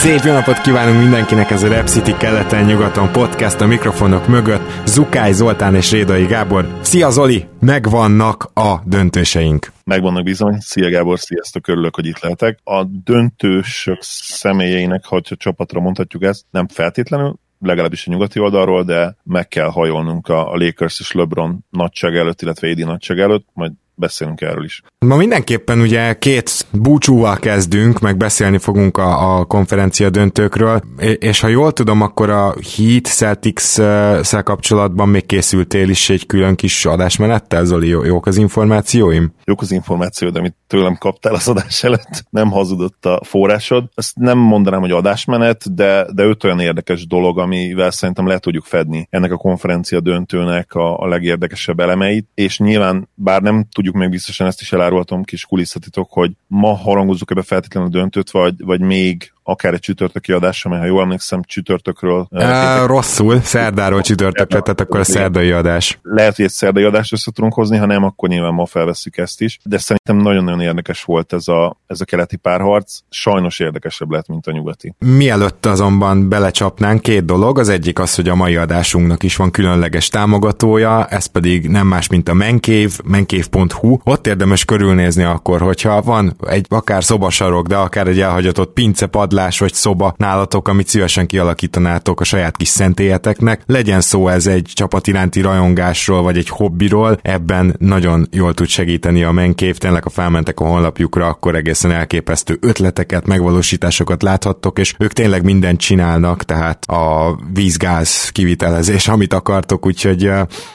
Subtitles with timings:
[0.00, 4.86] Szép jó napot kívánunk mindenkinek, ez a Rep City keleten-nyugaton podcast a mikrofonok mögött.
[4.86, 6.78] Zukály Zoltán és Rédai Gábor.
[6.80, 7.44] Szia Zoli!
[7.60, 9.72] Megvannak a döntőseink.
[9.84, 10.56] Megvannak bizony.
[10.60, 12.58] Szia Gábor, sziasztok, örülök, hogy itt lehetek.
[12.64, 19.48] A döntősök személyeinek, ha csapatra mondhatjuk ezt, nem feltétlenül, legalábbis a nyugati oldalról, de meg
[19.48, 24.40] kell hajolnunk a, a Lakers és LeBron nagyság előtt, illetve Edi nagyság előtt, majd beszélünk
[24.40, 24.82] erről is.
[24.98, 30.82] Ma mindenképpen ugye két búcsúval kezdünk, meg beszélni fogunk a, a konferencia döntőkről,
[31.18, 36.86] és ha jól tudom, akkor a Heat Celtics-szel kapcsolatban még készültél is egy külön kis
[36.86, 39.32] adásmenettel, Zoli, jók az információim?
[39.50, 43.88] Jók az információ, de amit tőlem kaptál az adás előtt, nem hazudott a forrásod.
[43.94, 48.64] Ezt nem mondanám, hogy adásmenet, de, de öt olyan érdekes dolog, amivel szerintem le tudjuk
[48.64, 54.10] fedni ennek a konferencia döntőnek a, a legérdekesebb elemeit, és nyilván bár nem tudjuk még
[54.10, 58.80] biztosan, ezt is elárulhatom, kis kulisszatitok, hogy ma harangozzuk ebbe feltétlenül a döntőt, vagy, vagy
[58.80, 62.26] még akár egy csütörtöki adás, amely, ha jól emlékszem, csütörtökről.
[62.30, 65.98] Uh, rosszul, szerdáról csütörtökre, tehát akkor a szerdai adás.
[66.02, 69.40] Lehet, hogy egy szerdai adást össze tudunk hozni, ha nem, akkor nyilván ma felveszük ezt
[69.40, 69.58] is.
[69.64, 72.98] De szerintem nagyon-nagyon érdekes volt ez a, ez a keleti párharc.
[73.08, 74.94] Sajnos érdekesebb lett, mint a nyugati.
[74.98, 77.58] Mielőtt azonban belecsapnánk, két dolog.
[77.58, 82.08] Az egyik az, hogy a mai adásunknak is van különleges támogatója, ez pedig nem más,
[82.08, 83.98] mint a Menkév, menkév.hu.
[84.04, 89.39] Ott érdemes körülnézni akkor, hogyha van egy akár szobasarok, de akár egy elhagyatott pincepadlás, padlás
[89.48, 93.62] vagy szoba nálatok, amit szívesen kialakítanátok a saját kis szentélyeteknek.
[93.66, 99.22] Legyen szó ez egy csapat iránti rajongásról, vagy egy hobbiról, ebben nagyon jól tud segíteni
[99.22, 105.12] a menkév, tényleg ha felmentek a honlapjukra, akkor egészen elképesztő ötleteket, megvalósításokat láthattok, és ők
[105.12, 110.30] tényleg mindent csinálnak, tehát a vízgáz kivitelezés, amit akartok, úgyhogy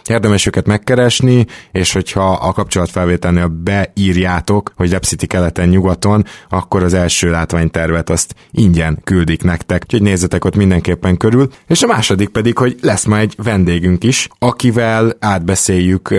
[0.10, 7.30] érdemes őket megkeresni, és hogyha a kapcsolatfelvételnél beírjátok, hogy Repcity keleten nyugaton, akkor az első
[7.30, 11.50] látványtervet azt ingyen küldik nektek, úgyhogy nézzetek ott mindenképpen körül.
[11.68, 16.14] És a második pedig, hogy lesz majd egy vendégünk is, akivel átbeszéljük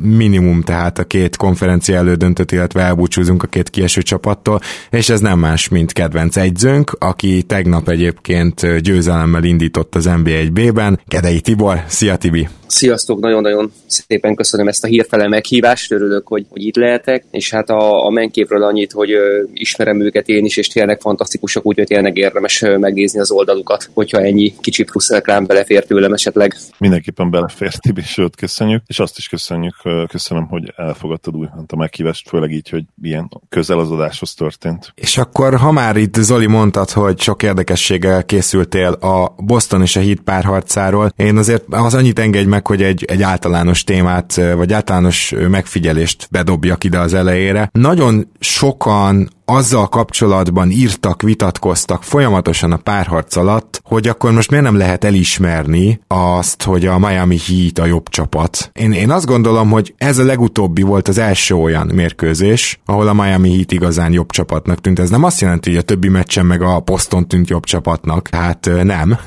[0.00, 5.38] minimum tehát a két konferencia elődöntött, illetve elbúcsúzunk a két kieső csapattól, és ez nem
[5.38, 11.82] más, mint kedvenc egyzőnk, aki tegnap egyébként győzelemmel indított az NBA 1B-ben, Kedei Tibor.
[11.86, 12.48] Szia Tibi!
[12.66, 17.70] Sziasztok, nagyon-nagyon szépen köszönöm ezt a hírfele meghívást, örülök, hogy, hogy itt lehetek, és hát
[17.70, 22.16] a, a menképről annyit, hogy ö, ismerem őket én is, és tényleg fantasztikusak, úgyhogy tényleg
[22.16, 26.56] érdemes megnézni az oldalukat, hogyha ennyi kicsi plusz reklám belefér tőlem esetleg.
[26.78, 29.74] Mindenképpen belefér, Tibi, sőt, köszönjük, és azt is köszönjük,
[30.08, 34.92] köszönöm, hogy elfogadtad újra a meghívást, főleg így, hogy ilyen közel az adáshoz történt.
[34.94, 40.00] És akkor, ha már itt Zoli mondtad, hogy sok érdekességgel készültél a Boston és a
[40.00, 45.34] Heat párharcáról, én azért az annyit engedj meg, hogy egy, egy általános témát, vagy általános
[45.48, 47.68] megfigyelést bedobjak ide az elejére.
[47.72, 54.76] Nagyon sokan azzal kapcsolatban írtak, vitatkoztak folyamatosan a párharc alatt, hogy akkor most miért nem
[54.76, 58.70] lehet elismerni azt, hogy a Miami Heat a jobb csapat.
[58.72, 63.12] Én, én azt gondolom, hogy ez a legutóbbi volt az első olyan mérkőzés, ahol a
[63.12, 64.98] Miami Heat igazán jobb csapatnak tűnt.
[64.98, 68.28] Ez nem azt jelenti, hogy a többi meccsen meg a Poston tűnt jobb csapatnak.
[68.32, 69.18] Hát nem.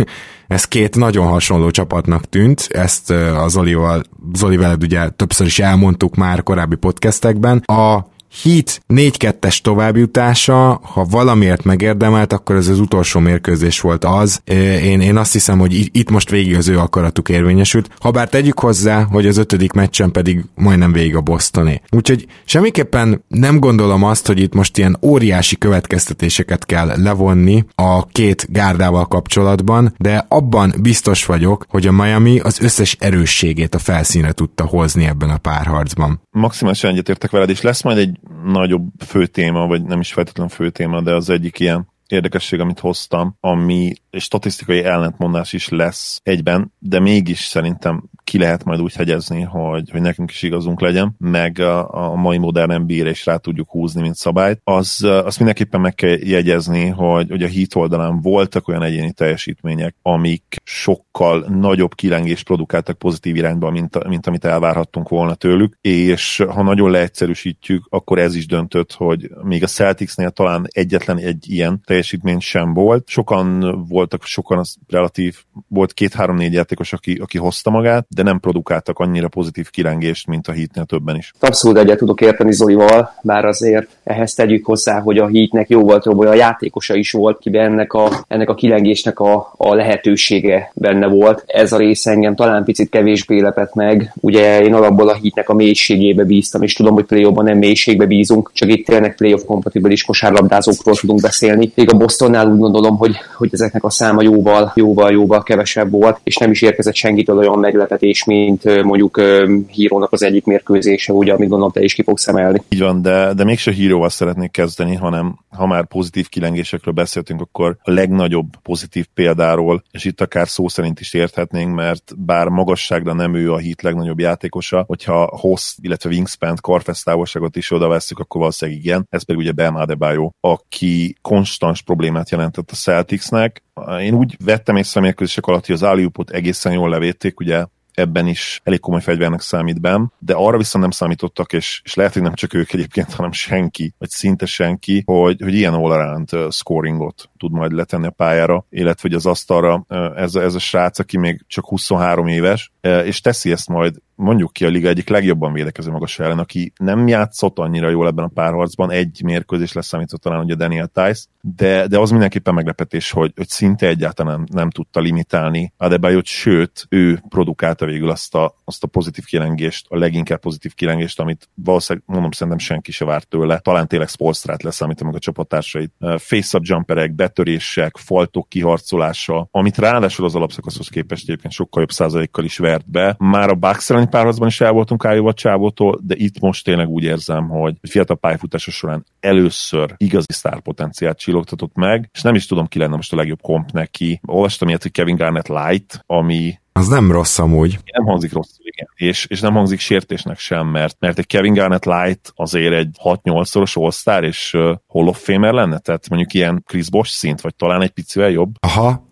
[0.48, 4.04] Ez két nagyon hasonló csapatnak tűnt, ezt az Zolival,
[4.34, 7.58] Zoli veled ugye többször is elmondtuk már korábbi podcastekben.
[7.58, 8.06] A
[8.44, 14.42] Heat 4-2-es továbbjutása, ha valamiért megérdemelt, akkor ez az utolsó mérkőzés volt az.
[14.84, 17.90] Én, én azt hiszem, hogy itt most végig az ő akaratuk érvényesült.
[18.00, 21.82] Habár tegyük hozzá, hogy az ötödik meccsen pedig majdnem végig a Bostoné.
[21.90, 28.48] Úgyhogy semmiképpen nem gondolom azt, hogy itt most ilyen óriási következtetéseket kell levonni a két
[28.50, 34.66] gárdával kapcsolatban, de abban biztos vagyok, hogy a Miami az összes erősségét a felszínre tudta
[34.66, 36.22] hozni ebben a párharcban.
[36.32, 40.70] Maximálisan egyetértek veled, és lesz majd egy nagyobb fő téma, vagy nem is feltétlenül fő
[40.70, 47.00] téma, de az egyik ilyen érdekesség, amit hoztam, ami statisztikai ellentmondás is lesz egyben, de
[47.00, 52.12] mégis szerintem ki lehet majd úgy hegyezni, hogy, hogy nekünk is igazunk legyen, meg a,
[52.12, 56.18] a mai modern nba is rá tudjuk húzni, mint szabályt, az, azt mindenképpen meg kell
[56.20, 62.98] jegyezni, hogy, hogy a hit oldalán voltak olyan egyéni teljesítmények, amik sokkal nagyobb kilengést produkáltak
[62.98, 68.46] pozitív irányba, mint, mint amit elvárhattunk volna tőlük, és ha nagyon leegyszerűsítjük, akkor ez is
[68.46, 73.08] döntött, hogy még a Celticsnél talán egyetlen egy ilyen teljesítmény sem volt.
[73.08, 75.36] Sokan voltak, sokan az relatív,
[75.68, 80.52] volt két-három-négy játékos, aki, aki hozta magát, de nem produkáltak annyira pozitív kilengést, mint a
[80.52, 81.34] hitnél többen is.
[81.40, 86.18] Abszolút egyet tudok érteni Zolival, bár azért ehhez tegyük hozzá, hogy a hitnek jóval több
[86.18, 91.44] olyan játékosa is volt, kiben ennek a, ennek a kilengésnek a, a lehetősége benne volt.
[91.48, 94.14] Ez a rész engem talán picit kevésbé lepett meg.
[94.22, 98.52] Ugye én alapból a hitnek a mélységébe bíztam, és tudom, hogy play nem mélységbe bízunk,
[98.54, 101.72] csak itt tényleg playoff kompatibilis kosárlabdázókról tudunk beszélni.
[101.76, 106.20] Még a Bostonnál úgy gondolom, hogy, hogy ezeknek a száma jóval, jóval, jóval kevesebb volt,
[106.24, 109.22] és nem is érkezett senkitől olyan meglepetés, mint mondjuk
[109.68, 112.62] hírónak az egyik mérkőzése, ugye, amit gondolom te is ki fogsz emelni.
[112.70, 117.78] Így van, de, de mégse híróval szeretnék kezdeni, hanem ha már pozitív kilengésekről beszéltünk, akkor
[117.82, 123.36] a legnagyobb pozitív példáról, és itt akár szó szerint is érthetnénk, mert bár magasságra nem
[123.36, 128.80] ő a hit legnagyobb játékosa, hogyha hossz, illetve wingspan karfesztávolságot is oda veszük, akkor valószínűleg
[128.82, 129.08] igen.
[129.10, 133.66] Ez pedig ugye Bam Adebayo, aki konstans problémát jelentett a Celticsnek.
[134.02, 137.66] Én úgy vettem észre mérkőzések alatt, hogy az Aliupot egészen jól levédték, ugye
[137.98, 142.14] ebben is elég komoly fegyvernek számít Bam, de arra viszont nem számítottak, és, és lehet,
[142.14, 147.30] hogy nem csak ők egyébként, hanem senki, vagy szinte senki, hogy, hogy ilyen all-around scoringot
[147.38, 149.86] tud majd letenni a pályára, illetve hogy az asztalra
[150.16, 152.72] ez a, ez a srác, aki még csak 23 éves,
[153.04, 157.08] és teszi ezt majd mondjuk ki a liga egyik legjobban védekező magas ellen, aki nem
[157.08, 162.00] játszott annyira jól ebben a párharcban, egy mérkőzés leszámított talán ugye Daniel Tice, de, de
[162.00, 167.86] az mindenképpen meglepetés, hogy, hogy szinte egyáltalán nem, nem tudta limitálni Adebayot, sőt, ő produkálta
[167.86, 172.58] végül azt a, azt a pozitív kilengést, a leginkább pozitív kilengést, amit valószínűleg, mondom, szerintem
[172.58, 173.60] senki se várt tőle.
[173.60, 175.92] Talán tényleg Spolstrát leszámítva meg a csapattársait.
[176.18, 182.58] Face-up jumperek, betörések, faltok kiharcolása, amit ráadásul az alapszakaszhoz képest egyébként sokkal jobb százalékkal is
[182.58, 183.16] vert be.
[183.18, 187.48] Már a Bucks párharcban is el voltunk Ájóval Csávótól, de itt most tényleg úgy érzem,
[187.48, 192.96] hogy fiatal pályafutása során először igazi sztárpotenciált csillogtatott meg, és nem is tudom, ki lenne
[192.96, 194.20] most a legjobb komp neki.
[194.26, 197.80] Olvastam ilyet, hogy Kevin Garnett Light, ami az nem rossz amúgy.
[197.92, 198.88] Nem hangzik rosszul, igen.
[198.96, 203.76] És, és nem hangzik sértésnek sem, mert, mert egy Kevin Garnett Light azért egy 6-8-szoros
[204.04, 207.82] all és uh, Hall of Famer lenne, tehát mondjuk ilyen Chris Bosh szint, vagy talán
[207.82, 208.50] egy picivel jobb.
[208.60, 209.08] Aha,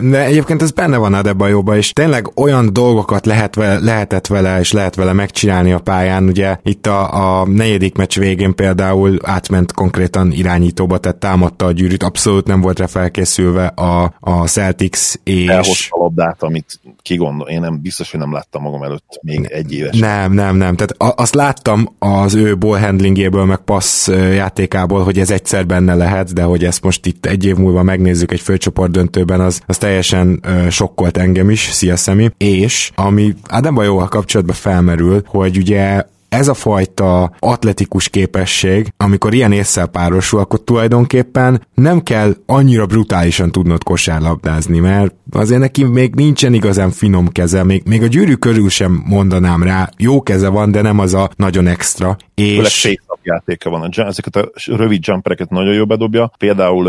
[0.00, 4.72] de egyébként ez benne van Adebayoba, és tényleg olyan dolgokat lehet vele, lehetett vele, és
[4.72, 10.32] lehet vele megcsinálni a pályán, ugye itt a, a negyedik meccs végén például átment konkrétan
[10.32, 15.46] irányítóba, tehát támadta a gyűrűt, abszolút nem volt rá felkészülve a, a Celtics, és...
[15.46, 19.44] Elhozta a labdát, amit ki gondol, én nem biztos, hogy nem láttam magam előtt még
[19.50, 19.98] egy éves.
[19.98, 20.76] Nem, nem, nem.
[20.76, 26.32] Tehát azt láttam az ő ball handlingéből, meg passz játékából, hogy ez egyszer benne lehet,
[26.32, 30.44] de hogy ezt most itt egy év múlva megnézzük egy főcsoport döntőben, az, az teljesen
[30.70, 32.30] sokkolt engem is, szia Szemi.
[32.36, 36.02] És ami Adebayoval kapcsolatban felmerül, hogy ugye
[36.32, 43.50] ez a fajta atletikus képesség, amikor ilyen észsel párosul, akkor tulajdonképpen nem kell annyira brutálisan
[43.50, 48.68] tudnod kosárlabdázni, mert azért neki még nincsen igazán finom keze, még, még a gyűrű körül
[48.68, 52.16] sem mondanám rá, jó keze van, de nem az a nagyon extra.
[52.34, 53.82] És játéka van.
[53.82, 56.32] A, ezeket a rövid jumpereket nagyon jó bedobja.
[56.38, 56.86] Például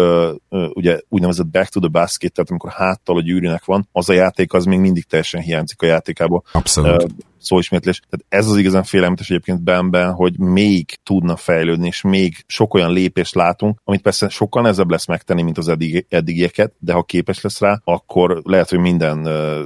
[0.50, 4.14] uh, ugye úgynevezett back to the basket, tehát amikor háttal a gyűrűnek van, az a
[4.14, 6.44] játék az még mindig teljesen hiányzik a játékából.
[6.52, 7.04] Abszolút.
[7.04, 7.10] Uh,
[7.44, 8.00] szóismétlés.
[8.10, 12.92] Tehát ez az igazán félelmetes egyébként benben, hogy még tudna fejlődni, és még sok olyan
[12.92, 17.42] lépést látunk, amit persze sokkal nehezebb lesz megtenni, mint az eddig, eddigieket, de ha képes
[17.42, 19.18] lesz rá, akkor lehet, hogy minden,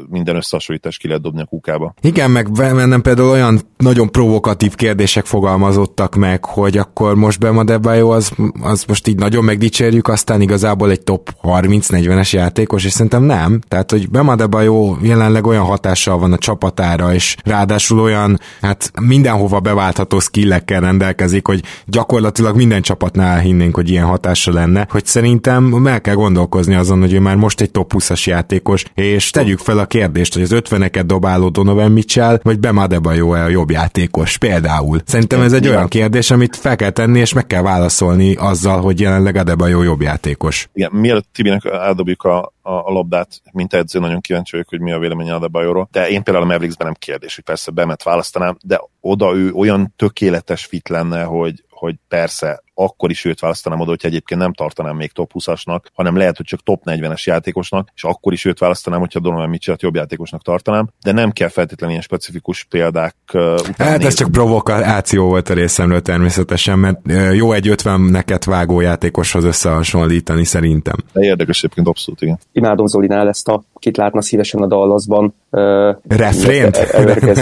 [0.09, 1.93] minden összehasonlítás ki lehet dobni a kukába.
[2.01, 8.09] Igen, meg bennem például olyan nagyon provokatív kérdések fogalmazottak meg, hogy akkor most Bema Debajo
[8.09, 8.31] az,
[8.61, 13.61] az most így nagyon megdicsérjük, aztán igazából egy top 30-40-es játékos, és szerintem nem.
[13.67, 18.91] Tehát, hogy Bema Debajo jelenleg olyan hatással van a csapatára, és rá ráadásul olyan, hát
[19.01, 25.63] mindenhova beváltható skillekkel rendelkezik, hogy gyakorlatilag minden csapatnál hinnénk, hogy ilyen hatása lenne, hogy szerintem
[25.63, 29.77] meg kell gondolkozni azon, hogy ő már most egy top 20-as játékos, és tegyük fel
[29.77, 35.01] a kérdést, hogy az 50-eket dobáló Donovan Mitchell, vagy Bem Adebayo a jobb játékos, például.
[35.05, 38.99] Szerintem ez egy olyan kérdés, amit fel kell tenni, és meg kell válaszolni azzal, hogy
[38.99, 40.69] jelenleg Adebayo jobb játékos.
[40.73, 44.91] Igen, mielőtt Tibinek eldobjuk a a, a labdát, mint edző, nagyon kíváncsi vagyok, hogy mi
[44.91, 45.87] a véleménye a Bajóról.
[45.91, 49.93] De én például a Mavericksben nem kérdés, hogy persze bemet választanám, de oda ő olyan
[49.95, 54.95] tökéletes fit lenne, hogy, hogy persze akkor is őt választanám oda, hogyha egyébként nem tartanám
[54.95, 58.99] még top 20-asnak, hanem lehet, hogy csak top 40-es játékosnak, és akkor is őt választanám,
[58.99, 63.73] hogyha Donovan mitchell jobb játékosnak tartanám, de nem kell feltétlenül ilyen specifikus példák uh, után
[63.77, 64.05] Hát nézni.
[64.05, 66.99] ez csak provokáció volt a részemről természetesen, mert
[67.33, 70.95] jó egy 50 neket vágó játékoshoz összehasonlítani szerintem.
[71.13, 72.39] De érdekes egyébként abszolút, igen.
[72.51, 75.35] Imádom Zolinál ezt a kit látna szívesen a Dallasban.
[75.49, 76.77] Uh, Refrént?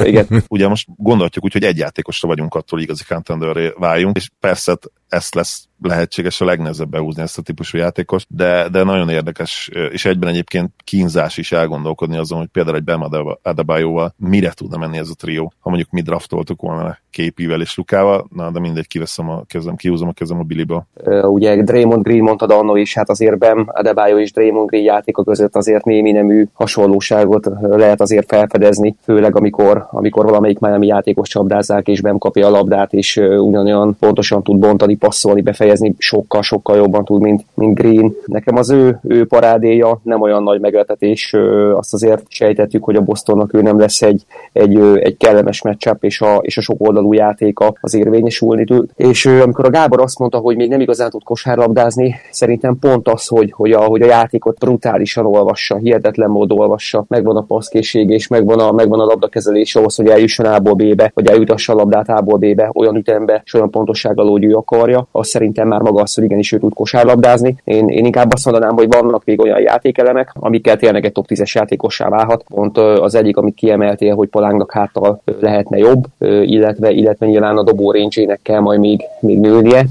[0.04, 0.26] igen.
[0.48, 4.78] Ugye most gondolhatjuk úgy, hogy egy játékosra vagyunk attól, hogy igazi contender váljunk, és persze
[5.26, 10.06] ezt lesz lehetséges a legnehezebb behúzni ezt a típusú játékos, de, de nagyon érdekes, és
[10.06, 15.10] egyben egyébként kínzás is elgondolkodni azon, hogy például egy Bam Adebayoval mire tudna menni ez
[15.10, 19.44] a trió, ha mondjuk mi draftoltuk volna képivel és Lukával, na de mindegy, kiveszem a
[19.48, 20.86] kezem, kihúzom a kezem a.
[21.04, 25.24] Uh, ugye Draymond Green mondta annó is, hát azért Bam Adebayo és Draymond Green játéka
[25.24, 31.88] között azért némi nemű hasonlóságot lehet azért felfedezni, főleg amikor, amikor valamelyik Miami játékos csapdázzák,
[31.88, 35.65] és Bam kapja a labdát, és ugyanolyan pontosan tud bontani, passzolni, befejezni,
[35.98, 38.14] sokkal-sokkal jobban tud, mint, mint Green.
[38.26, 41.36] Nekem az ő, ő parádéja nem olyan nagy meglepetés,
[41.76, 46.22] azt azért sejtettük, hogy a Bostonnak ő nem lesz egy, egy, egy kellemes meccsap, és
[46.22, 48.90] a, és a sok oldalú játéka az érvényesülni tud.
[48.96, 53.28] És amikor a Gábor azt mondta, hogy még nem igazán tud kosárlabdázni, szerintem pont az,
[53.28, 58.28] hogy, hogy, a, hogy a játékot brutálisan olvassa, hihetetlen mód olvassa, megvan a passzkészség, és
[58.28, 62.38] megvan a, megvan a labdakezelés ahhoz, hogy eljusson A-ból B-be, vagy eljutassa a labdát A-ból
[62.38, 66.24] B-be, olyan ütembe, és olyan pontossággal, hogy ő akarja, az szerintem már maga az, hogy
[66.24, 67.56] igenis ő tud kosárlabdázni.
[67.64, 71.52] Én, én inkább azt mondanám, hogy vannak még olyan játékelemek, amikkel tényleg egy top 10-es
[71.52, 72.44] játékossá válhat.
[72.48, 76.04] Pont az egyik, amit kiemeltél, hogy Polánknak háttal lehetne jobb,
[76.44, 79.86] illetve, illetve nyilván a dobó range kell majd még, még nőnie.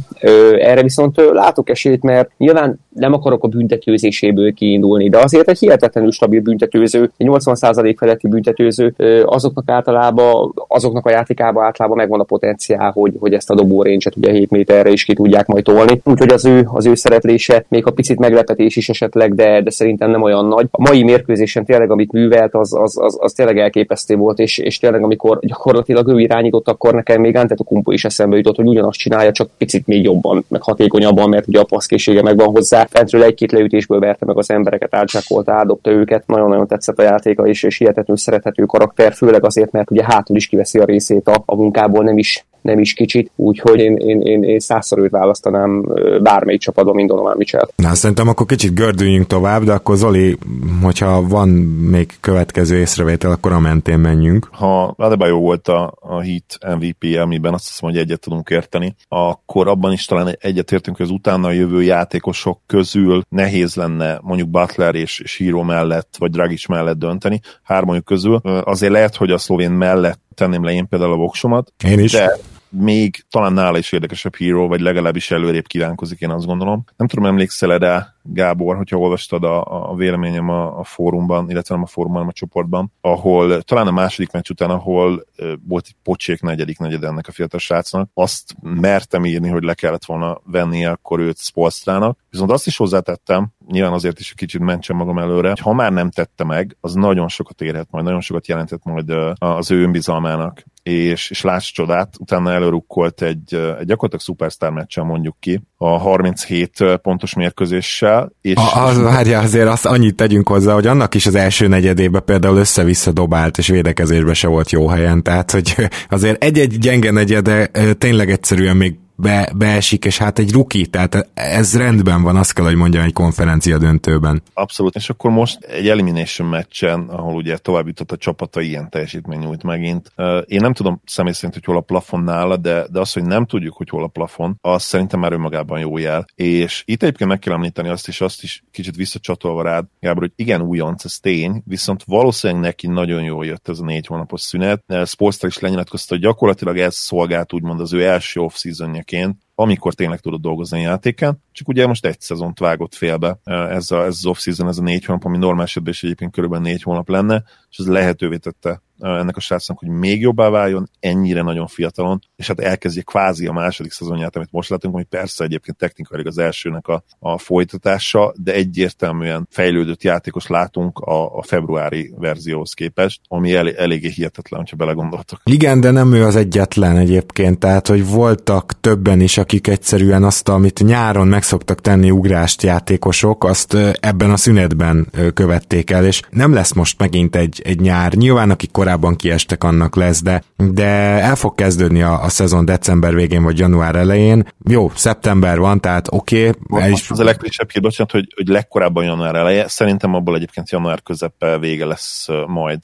[0.58, 6.10] Erre viszont látok esélyt, mert nyilván nem akarok a büntetőzéséből kiindulni, de azért egy hihetetlenül
[6.10, 8.94] stabil büntetőző, egy 80% feletti büntetőző,
[9.24, 13.84] azoknak általában, azoknak a játékában általában megvan a potenciál, hogy, hogy ezt a dobó
[14.16, 16.00] ugye 7 méterre is ki tudják majd tolni.
[16.04, 20.10] Úgyhogy az ő, az ő szereplése még a picit meglepetés is esetleg, de, de szerintem
[20.10, 20.66] nem olyan nagy.
[20.70, 24.78] A mai mérkőzésen tényleg, amit művelt, az, az, az, az tényleg elképesztő volt, és, és
[24.78, 29.32] tényleg amikor gyakorlatilag ő irányított, akkor nekem még Antetokumpo is eszembe jutott, hogy ugyanazt csinálja,
[29.32, 32.86] csak picit még jobban, meg hatékonyabban, mert ugye a passzkészsége megvan hozzá.
[32.90, 36.26] Fentről egy-két leütésből verte meg az embereket, átsákolta, áldobta őket.
[36.26, 40.46] Nagyon-nagyon tetszett a játéka is, és hihetetlenül szerethető karakter, főleg azért, mert ugye hátul is
[40.46, 44.42] kiveszi a részét a, a munkából, nem is nem is kicsit, úgyhogy én, én, én,
[44.42, 45.84] én százszor őt választanám
[46.22, 47.68] bármelyik csapatban, mint Donovan Mitchell.
[47.76, 50.36] Na, szerintem akkor kicsit gördüljünk tovább, de akkor Zoli,
[50.82, 51.48] hogyha van
[51.90, 54.48] még következő észrevétel, akkor a mentén menjünk.
[54.52, 59.68] Ha Adebayo volt a, a Heat MVP, amiben azt hiszem, hogy egyet tudunk érteni, akkor
[59.68, 65.20] abban is talán egyetértünk, hogy az utána jövő játékosok közül nehéz lenne mondjuk Butler és,
[65.20, 68.36] és Hero mellett, vagy Dragic mellett dönteni, hármanyuk közül.
[68.64, 71.72] Azért lehet, hogy a szlovén mellett tenném le én például a voksomat.
[71.84, 72.12] Én is.
[72.12, 72.38] De
[72.76, 76.84] még talán nála is érdekesebb híró, vagy legalábbis előrébb kívánkozik, én azt gondolom.
[76.96, 81.84] Nem tudom, emlékszel-e rá, Gábor, hogyha olvastad a, a véleményem a, a fórumban, illetve nem
[81.84, 85.96] a fórumban, hanem a csoportban, ahol talán a második meccs után, ahol uh, volt egy
[86.02, 90.86] pocsék negyedik negyed ennek a fiatal srácnak, azt mertem írni, hogy le kellett volna venni
[90.86, 95.58] akkor őt Spolstrának, viszont azt is hozzátettem, nyilván azért is kicsit mentsem magam előre, hogy
[95.58, 99.70] ha már nem tette meg, az nagyon sokat érhet majd, nagyon sokat jelentett majd az
[99.70, 100.64] ő önbizalmának.
[100.82, 106.84] És, és láss csodát, utána előrukkolt egy, egy gyakorlatilag szupersztár meccsen mondjuk ki, a 37
[107.02, 108.32] pontos mérkőzéssel.
[108.40, 112.22] És a, az, várja, azért azt annyit tegyünk hozzá, hogy annak is az első negyedében
[112.24, 115.74] például össze-vissza dobált, és védekezésbe se volt jó helyen, tehát hogy
[116.08, 121.76] azért egy-egy gyenge negyede tényleg egyszerűen még be, beesik, és hát egy ruki, tehát ez
[121.76, 124.42] rendben van, azt kell, hogy mondjam egy konferencia döntőben.
[124.54, 129.38] Abszolút, és akkor most egy elimination meccsen, ahol ugye tovább jutott a csapata, ilyen teljesítmény
[129.38, 130.12] nyújt megint.
[130.46, 133.46] Én nem tudom személy szerint, hogy hol a plafon nála, de, de az, hogy nem
[133.46, 136.26] tudjuk, hogy hol a plafon, az szerintem már önmagában jó jel.
[136.34, 140.32] És itt egyébként meg kell említeni azt is, azt is kicsit visszacsatolva rád, Gábor, hogy
[140.36, 144.84] igen, újonc, ez tény, viszont valószínűleg neki nagyon jól jött ez a négy hónapos szünet.
[145.04, 150.20] Sportstar is lenyilatkozta, hogy gyakorlatilag ez szolgált úgymond az ő első off-seasonja eseként, amikor tényleg
[150.20, 154.26] tudod dolgozni a játéken, csak ugye most egy szezont vágott félbe ez, a, ez az
[154.26, 157.78] off-season, ez a négy hónap, ami normál esetben is egyébként körülbelül négy hónap lenne, és
[157.78, 162.60] ez lehetővé tette ennek a srácnak, hogy még jobbá váljon, ennyire nagyon fiatalon, és hát
[162.60, 167.04] elkezdje kvázi a második szezonját, amit most látunk, ami persze egyébként technikailag az elsőnek a,
[167.18, 174.08] a folytatása, de egyértelműen fejlődött játékos látunk a, a februári verzióhoz képest, ami el, eléggé
[174.08, 175.40] hihetetlen, hogyha belegondoltok.
[175.44, 180.48] Igen, de nem ő az egyetlen egyébként, tehát hogy voltak többen is, akik egyszerűen azt,
[180.48, 186.72] amit nyáron megszoktak tenni ugrást játékosok, azt ebben a szünetben követték el, és nem lesz
[186.72, 188.12] most megint egy, egy nyár.
[188.12, 190.84] Nyilván, akik korábban kiestek, annak lesz, de, de
[191.20, 194.46] el fog kezdődni a, a szezon december végén vagy január elején.
[194.68, 196.50] Jó, szeptember van, tehát oké.
[196.68, 197.10] Okay, is...
[197.10, 199.68] Az a legfrissebb hír, bocsánat, hogy, hogy legkorábban január eleje.
[199.68, 202.78] Szerintem abból egyébként január közepe vége lesz majd,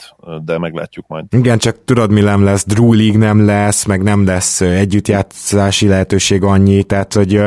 [0.45, 1.25] de meglátjuk majd.
[1.30, 6.42] Igen, csak tudod, mi nem lesz, Drew League nem lesz, meg nem lesz együttjátszási lehetőség
[6.42, 7.42] annyi, tehát hogy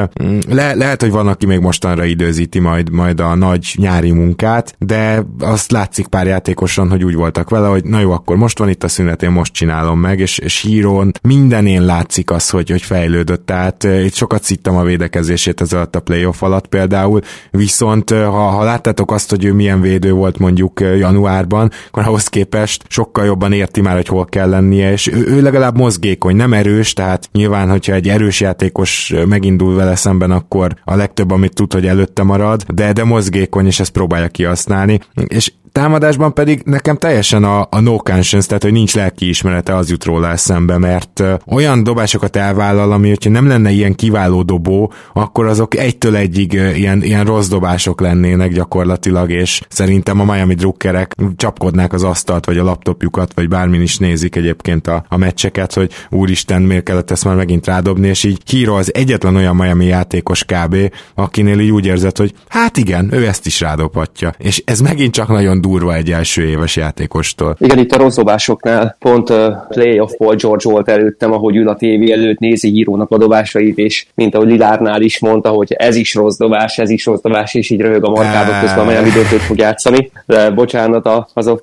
[0.47, 5.23] le, lehet, hogy van, aki még mostanra időzíti majd, majd a nagy nyári munkát, de
[5.39, 8.83] azt látszik pár játékosan, hogy úgy voltak vele, hogy na jó, akkor most van itt
[8.83, 13.45] a szünet, én most csinálom meg, és, és hírón mindenén látszik az, hogy, hogy fejlődött,
[13.45, 17.21] tehát itt sokat szittem a védekezését ez alatt a playoff alatt például,
[17.51, 22.83] viszont ha, ha láttátok azt, hogy ő milyen védő volt mondjuk januárban, akkor ahhoz képest
[22.87, 26.93] sokkal jobban érti már, hogy hol kell lennie, és ő, ő legalább mozgékony, nem erős,
[26.93, 31.85] tehát nyilván, hogyha egy erős játékos megindul vele szemben, akkor a legtöbb, amit tud, hogy
[31.85, 34.99] előtte marad, de, de mozgékony, és ezt próbálja kihasználni.
[35.27, 39.89] És támadásban pedig nekem teljesen a, a no conscience, tehát hogy nincs lelki ismerete, az
[39.89, 45.45] jut róla eszembe, mert olyan dobásokat elvállal, ami hogyha nem lenne ilyen kiváló dobó, akkor
[45.45, 51.93] azok egytől egyig ilyen, ilyen rossz dobások lennének gyakorlatilag, és szerintem a Miami drukkerek csapkodnák
[51.93, 56.61] az asztalt, vagy a laptopjukat, vagy bármin is nézik egyébként a, a meccseket, hogy úristen,
[56.61, 60.75] miért kellett ezt már megint rádobni, és így Hiro az egyetlen olyan Miami játékos kb.,
[61.15, 64.33] akinél így úgy érzett, hogy hát igen, ő ezt is rádobhatja.
[64.37, 67.55] És ez megint csak nagyon durva egy első éves játékostól.
[67.59, 72.11] Igen, itt a rosszobásoknál pont uh, playoff Paul George volt előttem, ahogy ül a tévé
[72.11, 76.37] előtt, nézi írónak a dobásait, és mint ahogy Lilárnál is mondta, hogy ez is rossz
[76.37, 80.11] dobás, ez is rossz dobás, és így röhög a markádok közben, amely döntőt fog játszani.
[80.25, 81.59] De bocsánat az off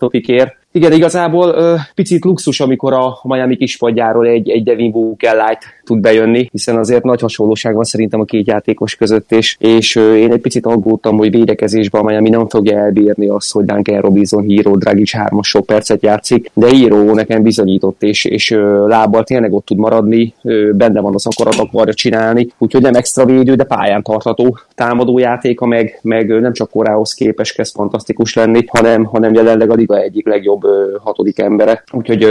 [0.73, 6.01] igen, igazából ö, picit luxus, amikor a Miami kispadjáról egy, egy Devin Booker Light tud
[6.01, 10.33] bejönni, hiszen azért nagy hasonlóság van szerintem a két játékos között, és, és ö, én
[10.33, 14.77] egy picit aggódtam, hogy védekezésben a Miami nem fogja elbírni azt, hogy Duncan Robinson, Hero,
[14.77, 19.65] Dragic hármas sok percet játszik, de Hero nekem bizonyított, és, és ö, lábbal tényleg ott
[19.65, 24.03] tud maradni, ö, benne van az akarat, akarja csinálni, úgyhogy nem extra védő, de pályán
[24.03, 29.71] tartható támadó játéka, meg, meg nem csak korához képes kezd fantasztikus lenni, hanem, hanem jelenleg
[29.71, 31.85] a liga egyik legjobb legjobb hatodik embere.
[31.93, 32.23] Úgyhogy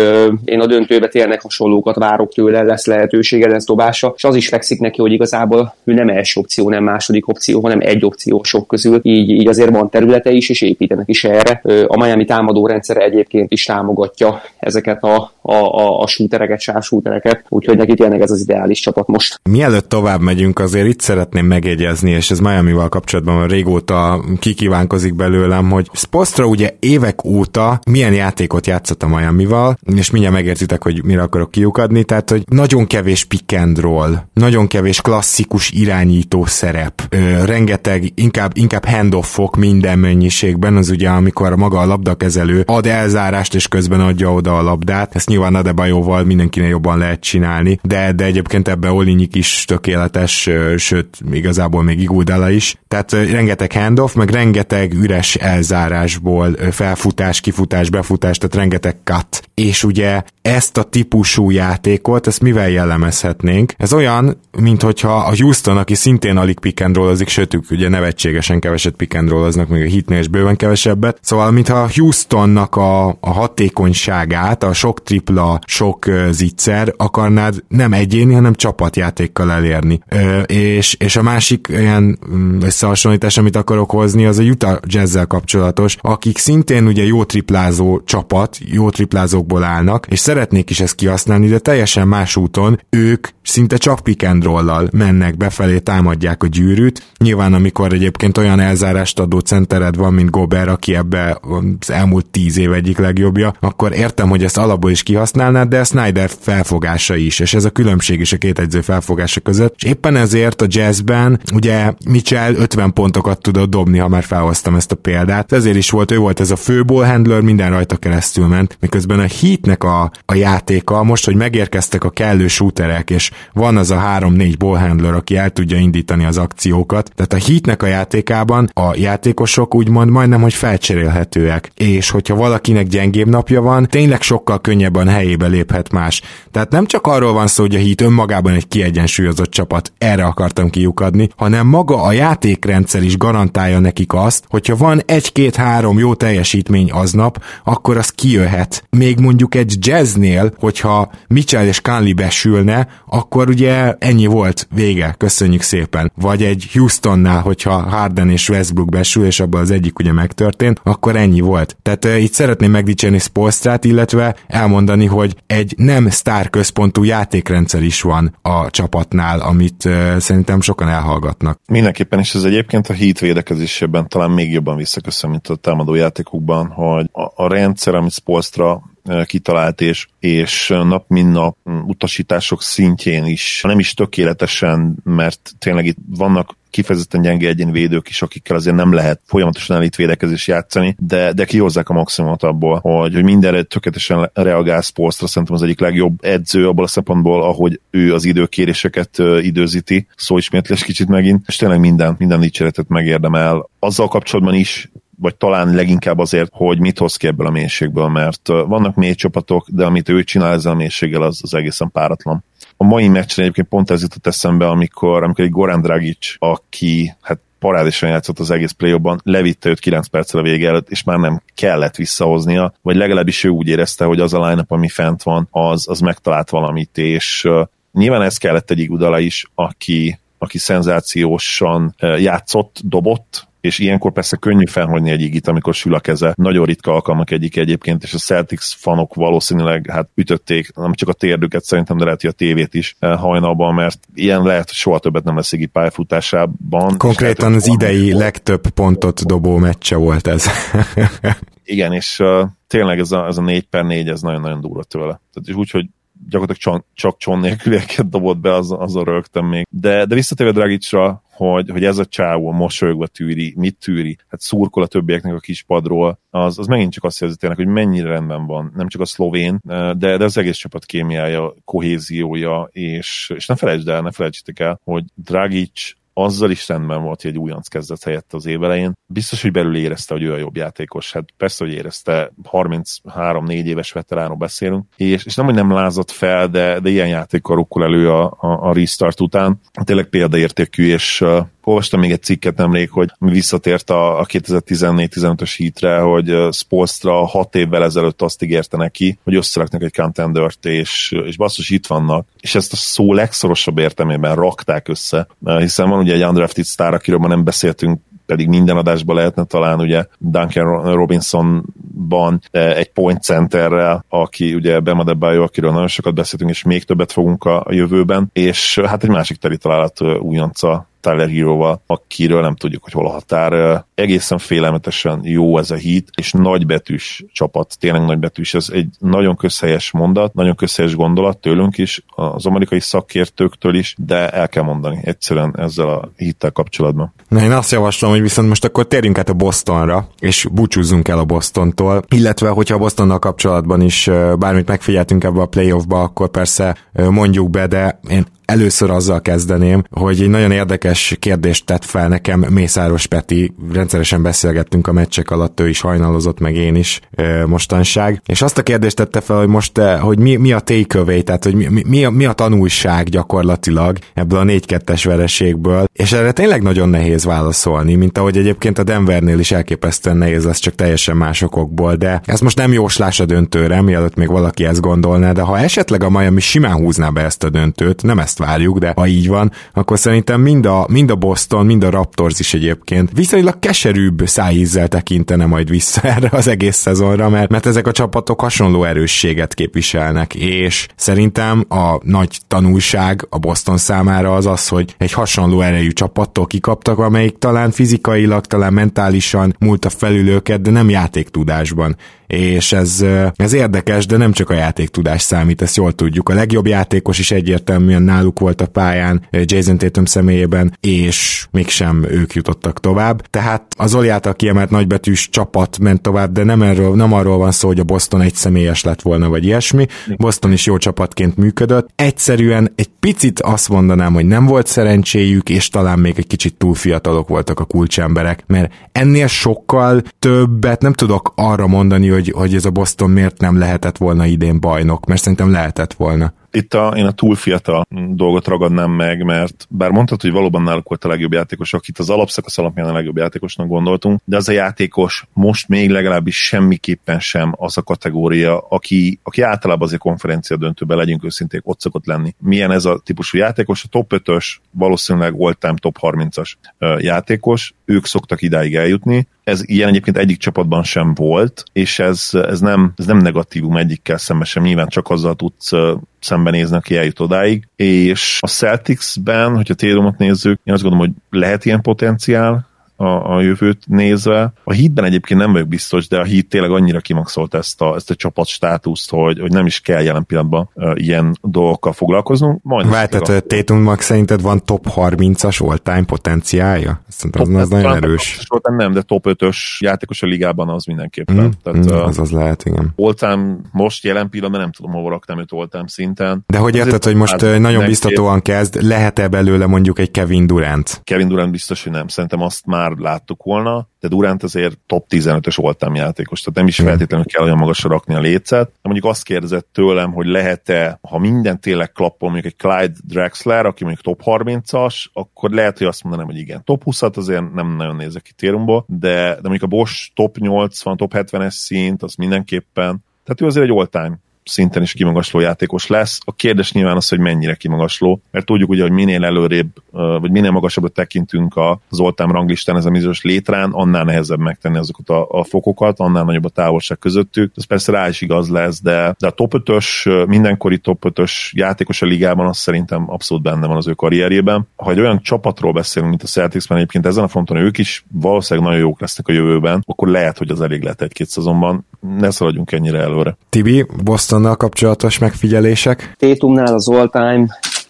[0.45, 4.79] én a döntőbe tényleg hasonlókat várok tőle, lesz lehetősége, lesz dobása, és az is fekszik
[4.79, 8.99] neki, hogy igazából ő nem első opció, nem második opció, hanem egy opció sok közül,
[9.01, 11.61] így, így azért van területe is, és építenek is erre.
[11.87, 17.77] A Miami támadó rendszere egyébként is támogatja ezeket a, a, a, a shootereket, sávshootereket, úgyhogy
[17.77, 19.39] neki tényleg ez az ideális csapat most.
[19.49, 25.87] Mielőtt tovább megyünk, azért itt szeretném megjegyezni, és ez Miami-val kapcsolatban régóta kikívánkozik belőlem, hogy
[25.93, 31.51] Spostra ugye évek óta milyen játékot játszott a Miami-val, és mindjárt megértitek, hogy mire akarok
[31.51, 38.11] kiukadni, tehát, hogy nagyon kevés pick and roll, nagyon kevés klasszikus irányító szerep, ö, rengeteg,
[38.15, 44.01] inkább, inkább handoffok minden mennyiségben, az ugye, amikor maga a labdakezelő ad elzárást, és közben
[44.01, 48.91] adja oda a labdát, ezt nyilván Adebayoval mindenkinek jobban lehet csinálni, de, de egyébként ebbe
[48.91, 56.55] Olinyik is tökéletes, sőt, igazából még Igudala is, tehát rengeteg handoff, meg rengeteg üres elzárásból
[56.71, 59.41] felfutás, kifutás, befutás, futás, tehát rengeteg cut.
[59.53, 63.73] És ugye ezt a típusú játékot, ezt mivel jellemezhetnénk?
[63.77, 67.89] Ez olyan, mint hogyha a Houston, aki szintén alig pick and rollozik, sőt, ők ugye
[67.89, 71.19] nevetségesen keveset pick and rolloznak, még a hitnél is bőven kevesebbet.
[71.21, 78.53] Szóval, mintha Houstonnak a, a hatékonyságát, a sok tripla, sok zicser akarnád nem egyéni, hanem
[78.53, 79.99] csapatjátékkal elérni.
[80.07, 85.25] Ö, és, és a másik ilyen mm, összehasonlítás, amit akarok hozni, az a Utah Jazz-zel
[85.25, 91.47] kapcsolatos, akik szintén ugye jó triplázó csapat, jó triplázókból állnak, és szeretnék is ezt kihasználni,
[91.47, 97.03] de teljesen más úton ők szinte csak pick and roll-lal mennek befelé, támadják a gyűrűt.
[97.17, 102.57] Nyilván, amikor egyébként olyan elzárást adó centered van, mint Gober, aki ebbe az elmúlt tíz
[102.57, 107.53] év egyik legjobbja, akkor értem, hogy ezt alapból is kihasználnád, de Snyder felfogása is, és
[107.53, 109.75] ez a különbség is a két egyző felfogása között.
[109.77, 114.91] És éppen ezért a jazzben ugye Mitchell 50 pontokat tudott dobni, ha már felhoztam ezt
[114.91, 115.51] a példát.
[115.51, 119.25] Ezért is volt, ő volt ez a fő handler, minden rajta keresztül ment, miközben a
[119.41, 124.57] Heatnek a, a játéka, most, hogy megérkeztek a kellő shooterek, és van az a három-négy
[124.57, 130.09] ballhandler, aki el tudja indítani az akciókat, tehát a Heatnek a játékában a játékosok úgymond
[130.09, 136.21] majdnem, hogy felcserélhetőek, és hogyha valakinek gyengébb napja van, tényleg sokkal könnyebben helyébe léphet más.
[136.51, 140.69] Tehát nem csak arról van szó, hogy a Heat önmagában egy kiegyensúlyozott csapat, erre akartam
[140.69, 147.43] kiukadni, hanem maga a játékrendszer is garantálja nekik azt, hogyha van egy-két-három jó teljesítmény aznap,
[147.79, 148.83] akkor az kijöhet.
[148.89, 155.61] Még mondjuk egy jazznél, hogyha Mitchell és Conley besülne, akkor ugye ennyi volt, vége, köszönjük
[155.61, 156.11] szépen.
[156.15, 161.15] Vagy egy Houstonnál, hogyha Harden és Westbrook besül, és abban az egyik ugye megtörtént, akkor
[161.15, 161.77] ennyi volt.
[161.81, 168.01] Tehát uh, itt szeretném megdicsérni Spolstrát, illetve elmondani, hogy egy nem sztár központú játékrendszer is
[168.01, 171.59] van a csapatnál, amit uh, szerintem sokan elhallgatnak.
[171.67, 176.67] Mindenképpen, és ez egyébként a hit védekezésében talán még jobban visszaköszön, mint a támadó játékokban,
[176.67, 178.81] hogy a, a rendszer, amit Spolstra
[179.25, 185.97] kitalált, és, és nap mint nap utasítások szintjén is, nem is tökéletesen, mert tényleg itt
[186.09, 191.33] vannak kifejezetten gyenge egyéni védők is, akikkel azért nem lehet folyamatosan elit védekezés játszani, de,
[191.33, 196.23] de kihozzák a maximumot abból, hogy, hogy mindenre tökéletesen reagál Spolstra, szerintem az egyik legjobb
[196.23, 201.79] edző abból a szempontból, ahogy ő az időkéréseket időzíti, szó ismétlés kicsit megint, és tényleg
[201.79, 203.69] minden, minden dicséretet megérdemel.
[203.79, 204.89] Azzal kapcsolatban is
[205.21, 209.67] vagy talán leginkább azért, hogy mit hoz ki ebből a mélységből, mert vannak mély csapatok,
[209.69, 212.43] de amit ő csinál ezzel a mélységgel, az, az egészen páratlan.
[212.77, 217.39] A mai meccsen egyébként pont ez jutott eszembe, amikor, amikor egy Goran Dragic, aki hát
[217.59, 221.41] parádisan játszott az egész play levitte őt 9 perccel a vége előtt, és már nem
[221.55, 225.87] kellett visszahoznia, vagy legalábbis ő úgy érezte, hogy az a line ami fent van, az,
[225.89, 232.79] az megtalált valamit, és uh, nyilván ez kellett egy igudala is, aki, aki szenzációsan játszott,
[232.83, 236.33] dobott, és ilyenkor persze könnyű felhagyni egy igit, amikor sül a keze.
[236.37, 241.13] Nagyon ritka alkalmak egyik egyébként, és a Celtics fanok valószínűleg hát ütötték nem csak a
[241.13, 244.99] térdüket szerintem, de lehet, hogy a tévét is eh, hajnalban, mert ilyen lehet, hogy soha
[244.99, 246.97] többet nem lesz igi pályafutásában.
[246.97, 250.45] Konkrétan az idei legtöbb pontot dobó meccse volt ez.
[251.63, 255.21] Igen, és uh, tényleg ez a, ez a 4 per 4, ez nagyon-nagyon durva tőle.
[255.33, 255.85] Tehát úgy, hogy
[256.29, 259.67] gyakorlatilag csak, csak cson nélkülieket dobott be, az, azon rögtem még.
[259.69, 264.83] De, de visszatérve Dragicra, hogy, hogy ez a csávó mosolyogva tűri, mit tűri, hát szurkol
[264.83, 268.87] a többieknek a kispadról, az, az megint csak azt jelzi hogy mennyire rendben van, nem
[268.87, 274.01] csak a szlovén, de, de az egész csapat kémiája, kohéziója, és, és ne felejtsd el,
[274.01, 275.91] ne felejtsétek el, hogy Dragic
[276.23, 278.93] azzal is rendben volt, hogy egy újonc kezdett helyett az év elején.
[279.05, 281.11] Biztos, hogy belül érezte, hogy ő a jobb játékos.
[281.11, 286.47] Hát persze, hogy érezte, 33-4 éves veteránról beszélünk, és, és nem, hogy nem lázott fel,
[286.47, 289.59] de, de ilyen játékkal rukkol elő a, a, a restart után.
[289.83, 291.23] Tényleg példaértékű, és
[291.69, 297.83] olvastam még egy cikket nemrég, hogy visszatért a, a 2014-15-ös hitre, hogy Spolstra hat évvel
[297.83, 302.27] ezelőtt azt ígérte neki, hogy összeraknak egy contendert, és, és basszus itt vannak.
[302.39, 307.19] És ezt a szó legszorosabb értelmében rakták össze, hiszen van ugye egy undrafted sztár, akiről
[307.19, 314.53] ma nem beszéltünk pedig minden adásban lehetne talán ugye Duncan Robinsonban egy point centerrel, aki
[314.53, 319.03] ugye Bema Debajo, akiről nagyon sokat beszéltünk, és még többet fogunk a jövőben, és hát
[319.03, 323.83] egy másik teli találat újonca Tyler Hero-val, akiről nem tudjuk, hogy hol a határ.
[323.95, 328.53] Egészen félelmetesen jó ez a hit, és nagybetűs csapat, tényleg nagybetűs.
[328.53, 334.29] Ez egy nagyon közhelyes mondat, nagyon közhelyes gondolat tőlünk is, az amerikai szakértőktől is, de
[334.29, 337.13] el kell mondani egyszerűen ezzel a hittel kapcsolatban.
[337.27, 341.19] Na, én azt javaslom, hogy viszont most akkor térjünk át a Bostonra, és búcsúzzunk el
[341.19, 346.77] a Bostontól, illetve hogyha a Bostonnal kapcsolatban is bármit megfigyeltünk ebbe a playoffba, akkor persze
[347.09, 352.45] mondjuk be, de én először azzal kezdeném, hogy egy nagyon érdekes kérdést tett fel nekem
[352.49, 356.99] Mészáros Peti, rendszeresen beszélgettünk a meccsek alatt, ő is hajnalozott, meg én is
[357.45, 361.43] mostanság, és azt a kérdést tette fel, hogy most, hogy mi, mi a takeaway, tehát
[361.43, 366.61] hogy mi, mi, a, mi a tanulság gyakorlatilag ebből a 4-2-es vereségből, és erre tényleg
[366.61, 371.41] nagyon nehéz válaszolni, mint ahogy egyébként a Denvernél is elképesztően nehéz lesz, csak teljesen más
[371.41, 375.59] okokból, de ez most nem jóslás a döntőre, mielőtt még valaki ezt gondolná, de ha
[375.59, 379.27] esetleg a Miami simán húzná be ezt a döntőt, nem ezt várjuk, de ha így
[379.27, 384.21] van, akkor szerintem mind a, mind a Boston, mind a Raptors is egyébként viszonylag keserűbb
[384.25, 389.53] szájízzel tekintene majd vissza erre az egész szezonra, mert, mert ezek a csapatok hasonló erősséget
[389.53, 395.91] képviselnek, és szerintem a nagy tanulság a Boston számára az az, hogy egy hasonló erejű
[395.91, 401.95] csapattól kikaptak, amelyik talán fizikailag, talán mentálisan múlta felül őket, de nem játéktudásban
[402.33, 406.29] és ez, ez érdekes, de nem csak a játéktudás számít, ezt jól tudjuk.
[406.29, 412.33] A legjobb játékos is egyértelműen náluk volt a pályán Jason Tatum személyében, és mégsem ők
[412.33, 413.21] jutottak tovább.
[413.21, 417.51] Tehát az Oli által kiemelt nagybetűs csapat ment tovább, de nem, erről, nem arról van
[417.51, 419.85] szó, hogy a Boston egy személyes lett volna, vagy ilyesmi.
[420.17, 421.89] Boston is jó csapatként működött.
[421.95, 426.75] Egyszerűen egy picit azt mondanám, hogy nem volt szerencséjük, és talán még egy kicsit túl
[426.75, 432.55] fiatalok voltak a kulcsemberek, mert ennél sokkal többet nem tudok arra mondani, hogy hogy, hogy
[432.55, 436.33] ez a Boston miért nem lehetett volna idén bajnok, mert szerintem lehetett volna.
[436.51, 440.87] Itt a, én a túl fiatal dolgot ragadnám meg, mert bár mondtad, hogy valóban náluk
[440.87, 444.51] volt a legjobb játékos, akit az alapszakasz alapján a legjobb játékosnak gondoltunk, de az a
[444.51, 450.97] játékos most még legalábbis semmiképpen sem az a kategória, aki, aki általában azért konferencia döntőben
[450.97, 452.35] legyünk őszinték, ott szokott lenni.
[452.39, 453.83] Milyen ez a típusú játékos?
[453.83, 456.53] A top 5-ös, valószínűleg all-time top 30-as
[456.99, 462.59] játékos, ők szoktak idáig eljutni, ez ilyen egyébként egyik csapatban sem volt, és ez, ez,
[462.59, 465.71] nem, ez nem negatívum egyikkel szemben sem, nyilván csak azzal tudsz
[466.19, 471.65] szembenézni, aki eljut odáig, és a Celticsben, hogyha Térumot nézzük, én azt gondolom, hogy lehet
[471.65, 472.68] ilyen potenciál,
[472.99, 474.53] a, a jövőt nézve.
[474.63, 478.09] A hídben egyébként nem vagyok biztos, de a híd tényleg annyira kimaxolt ezt a, ezt
[478.09, 482.59] a csapat státuszt, hogy, hogy nem is kell jelen pillanatban uh, ilyen dolgokkal foglalkoznunk.
[482.63, 487.01] Majd Várj, tehát Tatumnak szerinted van top 30-as all-time potenciálja?
[487.07, 488.47] Szerintem az, az nagyon erős.
[488.77, 491.35] Nem, de top 5-ös játékos a ligában az mindenképpen.
[491.35, 492.93] Mm, tehát, mm, az az lehet, igen.
[492.95, 496.43] All-time most jelen pillanatban nem tudom, hova raktam őt all-time szinten.
[496.47, 501.01] De hogy érted, hogy most nagyon biztatóan kezd, lehet-e belőle mondjuk egy Kevin Durant?
[501.03, 502.07] Kevin Durant biztos, hogy nem.
[502.07, 506.75] Szerintem azt már láttuk volna, de Durant azért top 15-ös oltám játékos, tehát nem is
[506.75, 508.65] feltétlenül kell olyan magasra rakni a lécet.
[508.65, 513.65] De mondjuk azt kérdezett tőlem, hogy lehet-e, ha minden tényleg klappol, mondjuk egy Clyde Drexler,
[513.65, 516.63] aki mondjuk top 30-as, akkor lehet, hogy azt mondanám, hogy igen.
[516.63, 520.97] Top 20-at azért nem nagyon nézek ki térumból, de, de mondjuk a Bosch top 80,
[520.97, 524.17] top 70-es szint, az mindenképpen tehát ő azért egy all-time
[524.49, 526.19] szinten is kimagasló játékos lesz.
[526.25, 530.51] A kérdés nyilván az, hogy mennyire kimagasló, mert tudjuk ugye, hogy minél előrébb, vagy minél
[530.51, 531.53] magasabbra tekintünk
[531.89, 536.23] az oltám ranglistán ez a bizonyos létrán, annál nehezebb megtenni azokat a, a fokokat, annál
[536.23, 537.51] nagyobb a távolság közöttük.
[537.55, 542.01] Ez persze rá is igaz lesz, de, de a top 5-ös, mindenkori top 5-ös játékos
[542.01, 544.67] a ligában, az szerintem abszolút benne van az ő karrierjében.
[544.75, 548.05] Ha egy olyan csapatról beszélünk, mint a Celtics, mert egyébként ezen a fronton ők is
[548.11, 551.85] valószínűleg nagyon jók lesznek a jövőben, akkor lehet, hogy az elég lehet egy-két szezonban.
[551.99, 553.37] Ne szaladjunk ennyire előre.
[553.49, 556.13] Tibi, Boston Bostonnal kapcsolatos megfigyelések?
[556.17, 557.47] Tétumnál az all-time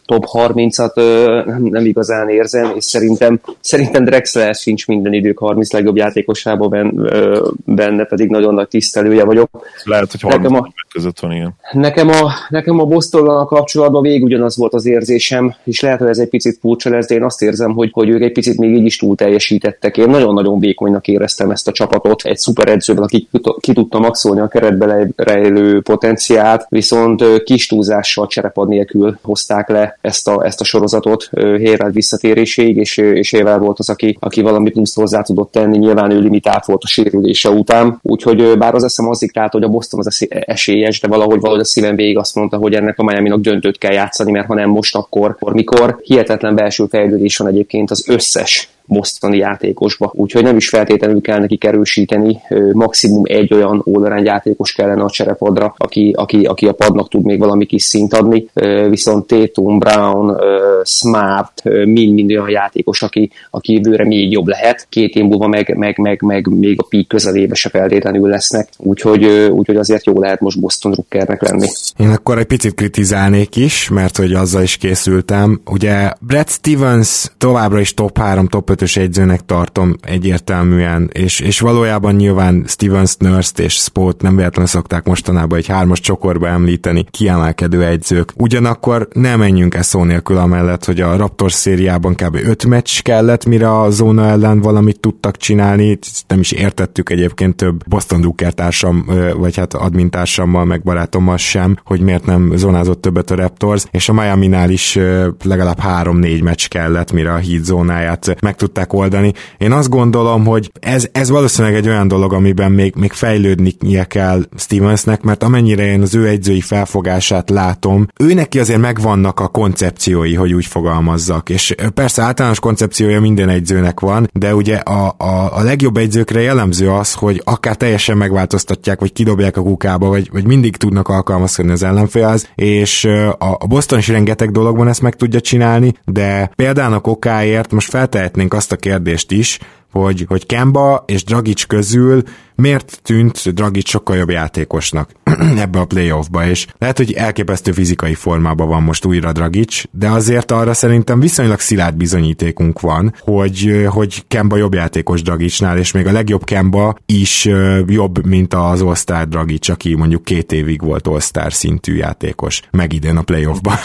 [0.09, 5.71] top 30-at ö, nem, nem igazán érzem, és szerintem, szerintem Drexler sincs minden idők 30
[5.71, 9.49] legjobb játékosában ben, ö, benne, pedig nagyon nagy tisztelője vagyok.
[9.83, 11.53] Lehet, hogy 30 nekem a, között van, igen.
[11.71, 16.17] Nekem a, nekem a Bostonnal kapcsolatban végig ugyanaz volt az érzésem, és lehet, hogy ez
[16.17, 18.85] egy picit furcsa lesz, de én azt érzem, hogy, hogy ők egy picit még így
[18.85, 19.97] is túl teljesítettek.
[19.97, 23.27] Én nagyon-nagyon vékonynak éreztem ezt a csapatot, egy szuper edzőben, aki
[23.59, 30.27] ki tudta maxolni a keretbe rejlő potenciált, viszont kis túlzással cserepad nélkül hozták le ezt
[30.27, 34.95] a, ezt a sorozatot Hérel visszatéréséig, és, és Hével volt az, aki, aki valami pluszt
[34.95, 39.19] hozzá tudott tenni, nyilván ő limitált volt a sérülése után, úgyhogy bár az eszem az
[39.19, 42.73] diktált, hogy a Boston az esélyes, de valahogy valahogy a szívem végig azt mondta, hogy
[42.73, 45.99] ennek a miami döntőt kell játszani, mert ha nem most, akkor, akkor mikor.
[46.03, 51.57] Hihetetlen belső fejlődés van egyébként az összes bostoni játékosba, úgyhogy nem is feltétlenül kell neki
[51.61, 57.23] erősíteni, maximum egy olyan all játékos kellene a cserepadra, aki, aki, aki a padnak tud
[57.23, 58.49] még valami kis szint adni,
[58.89, 60.37] viszont Tatum, Brown,
[60.83, 65.97] Smart, mind-mind olyan játékos, aki, aki jövőre még jobb lehet, két év múlva meg, meg,
[65.97, 70.59] meg, meg még a pík közelébe se feltétlenül lesznek, úgyhogy, úgyhogy azért jó lehet most
[70.59, 71.67] Boston Rookernek lenni.
[71.97, 75.61] Én akkor egy picit kritizálnék is, mert hogy azzal is készültem.
[75.65, 81.59] Ugye Brad Stevens továbbra is top 3, top 5 ötös egyzőnek tartom egyértelműen, és, és
[81.59, 87.85] valójában nyilván Stevens, Nurse és Spot nem véletlenül szokták mostanában egy hármas csokorba említeni kiemelkedő
[87.85, 88.31] egyzők.
[88.35, 92.35] Ugyanakkor nem menjünk e szó nélkül amellett, hogy a Raptors szériában kb.
[92.35, 97.87] öt meccs kellett, mire a zóna ellen valamit tudtak csinálni, nem is értettük egyébként több
[97.87, 99.05] Boston Drucker társam,
[99.37, 104.13] vagy hát admintársammal, meg barátommal sem, hogy miért nem zónázott többet a Raptors, és a
[104.13, 104.99] Miami-nál is
[105.43, 109.33] legalább három-négy meccs kellett, mire a Heat zónáját meg tudták oldani.
[109.57, 114.43] Én azt gondolom, hogy ez, ez valószínűleg egy olyan dolog, amiben még, még fejlődnie kell
[114.57, 120.35] Stevensnek, mert amennyire én az ő egyzői felfogását látom, ő neki azért megvannak a koncepciói,
[120.35, 125.63] hogy úgy fogalmazzak, és persze általános koncepciója minden egyzőnek van, de ugye a, a, a
[125.63, 130.77] legjobb egyzőkre jellemző az, hogy akár teljesen megváltoztatják, vagy kidobják a kukába, vagy, vagy mindig
[130.77, 133.05] tudnak alkalmazkodni az ellenfélhez, és
[133.37, 137.89] a, a Boston is rengeteg dologban ezt meg tudja csinálni, de például a kokáért most
[137.89, 139.59] feltehetnénk azt a kérdést is,
[139.91, 142.23] hogy, hogy Kemba és Dragic közül
[142.59, 145.09] miért tűnt Dragic sokkal jobb játékosnak
[145.57, 150.51] ebbe a playoffba, és lehet, hogy elképesztő fizikai formában van most újra Dragic, de azért
[150.51, 156.11] arra szerintem viszonylag szilárd bizonyítékunk van, hogy, hogy Kemba jobb játékos Dragicnál, és még a
[156.11, 157.49] legjobb Kemba is
[157.87, 163.17] jobb, mint az All-Star Dragic, aki mondjuk két évig volt All-Star szintű játékos, meg idén
[163.17, 163.77] a playoffban.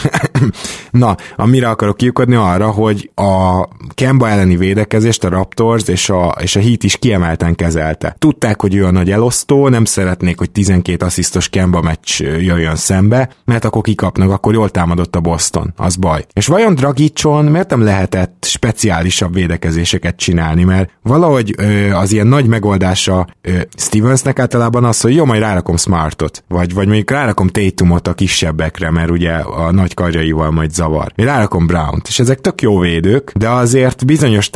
[0.91, 6.55] Na, amire akarok kiukodni arra, hogy a Kemba elleni védekezést a Raptors és a, és
[6.55, 8.15] a Heat is kiemelten kezelte.
[8.19, 13.29] Tudták, hogy ő a nagy elosztó, nem szeretnék, hogy 12 asszisztos Kemba meccs jöjjön szembe,
[13.45, 16.25] mert akkor kikapnak, akkor jól támadott a Boston, az baj.
[16.33, 22.47] És vajon Dragicson miért nem lehetett speciálisabb védekezéseket csinálni, mert valahogy ö, az ilyen nagy
[22.47, 28.07] megoldása ö, Stevensnek általában az, hogy jó, majd rárakom Smartot, vagy, vagy mondjuk rárakom Tatumot
[28.07, 31.11] a kisebbekre, mert ugye a nagy karjaival majd zavar.
[31.15, 34.49] Én rárakom Brown-t, és ezek tök jó védők, de azért bizonyos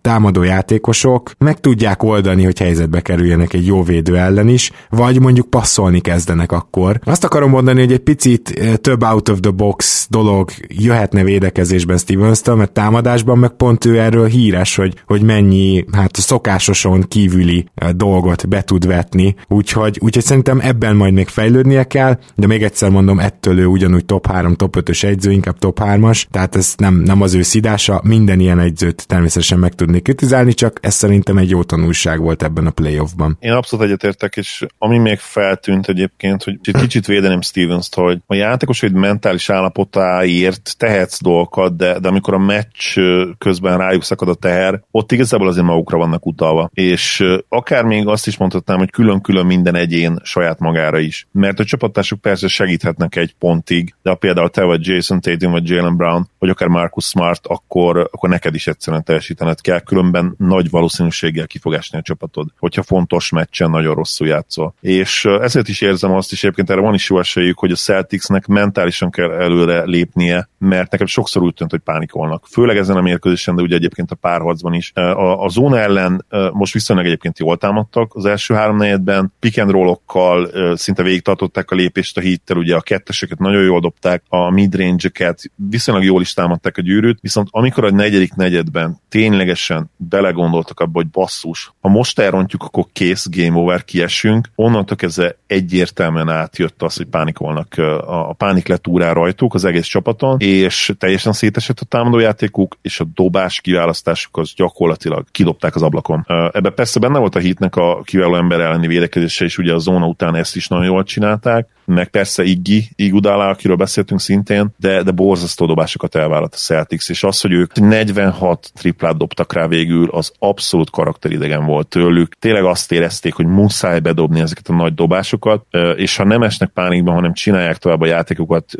[0.00, 5.50] támadó játékosok meg tudják oldani, hogy helyzetbe kerüljenek egy jó védő ellen is, vagy mondjuk
[5.50, 7.00] passzolni kezd kezdenek akkor.
[7.04, 12.54] Azt akarom mondani, hogy egy picit több out of the box dolog jöhetne védekezésben Stevens-től,
[12.54, 18.62] mert támadásban meg pont ő erről híres, hogy, hogy mennyi hát szokásoson kívüli dolgot be
[18.62, 23.58] tud vetni, úgyhogy, úgyhogy szerintem ebben majd még fejlődnie kell, de még egyszer mondom, ettől
[23.58, 27.34] ő ugyanúgy top 3, top 5-ös egyző, inkább top 3-as, tehát ez nem, nem az
[27.34, 32.20] ő szidása, minden ilyen egyzőt természetesen meg tudnék kritizálni, csak ez szerintem egy jó tanulság
[32.20, 33.36] volt ebben a playoffban.
[33.42, 38.34] Én abszolút egyetértek, és ami még feltűnt egyébként, hogy egy kicsit védeném Stevens-t, hogy a
[38.34, 42.98] játékos hogy mentális állapotáért tehetsz dolgokat, de, de amikor a meccs
[43.38, 46.70] közben rájuk szakad a teher, ott igazából azért magukra vannak utalva.
[46.74, 51.26] És akár még azt is mondhatnám, hogy külön-külön minden egyén saját magára is.
[51.32, 55.68] Mert a csapatások persze segíthetnek egy pontig, de ha például te vagy Jason Tatum vagy
[55.68, 60.70] Jalen Brown, vagy akár Marcus Smart, akkor, akkor neked is egyszerűen teljesítened kell, különben nagy
[60.70, 64.74] valószínűséggel kifogásni a csapatod, hogyha fontos meccsen nagyon rosszul játszol.
[64.80, 68.46] És ezért is érzem azt is, egyébként erre van is jó esélyük, hogy a Celticsnek
[68.46, 72.44] mentálisan kell előre lépnie, mert nekem sokszor úgy tűnt, hogy pánikolnak.
[72.50, 74.92] Főleg ezen a mérkőzésen, de ugye egyébként a párharcban is.
[74.94, 79.70] A, a zóna ellen most viszonylag egyébként jól támadtak az első három negyedben, pick and
[79.70, 84.50] rollokkal szinte végig tartották a lépést a hittel, ugye a ketteseket nagyon jól dobták, a
[84.50, 90.92] midrange-eket viszonylag jól is támadták a gyűrűt, viszont amikor a negyedik negyedben ténylegesen belegondoltak abba,
[90.92, 96.96] hogy basszus, ha most elrontjuk, akkor kész, game over, kiesünk, onnantól kezdve egyértelműen átjött az,
[96.96, 102.78] hogy pánikolnak a, a pánik letúrá rajtuk az egész csapaton, és teljesen szétesett a támadójátékuk,
[102.82, 106.24] és a dobás kiválasztásuk az gyakorlatilag kidobták az ablakon.
[106.52, 110.06] Ebbe persze benne volt a hitnek a kiváló ember elleni védekezése, és ugye a zóna
[110.06, 115.10] után ezt is nagyon jól csinálták, meg persze Iggy, Igudala, akiről beszéltünk szintén, de, de
[115.10, 120.32] borzasztó dobásokat elvállalt a Celtics, és az, hogy ők 46 triplát dobtak rá végül, az
[120.38, 122.34] abszolút karakteridegen volt tőlük.
[122.38, 125.66] Tényleg azt érezték, hogy muszáj bedobni ezeket a nagy dobásokat,
[125.96, 128.70] és ha nem esnek pánikban, hanem csinálják tovább a játékokat,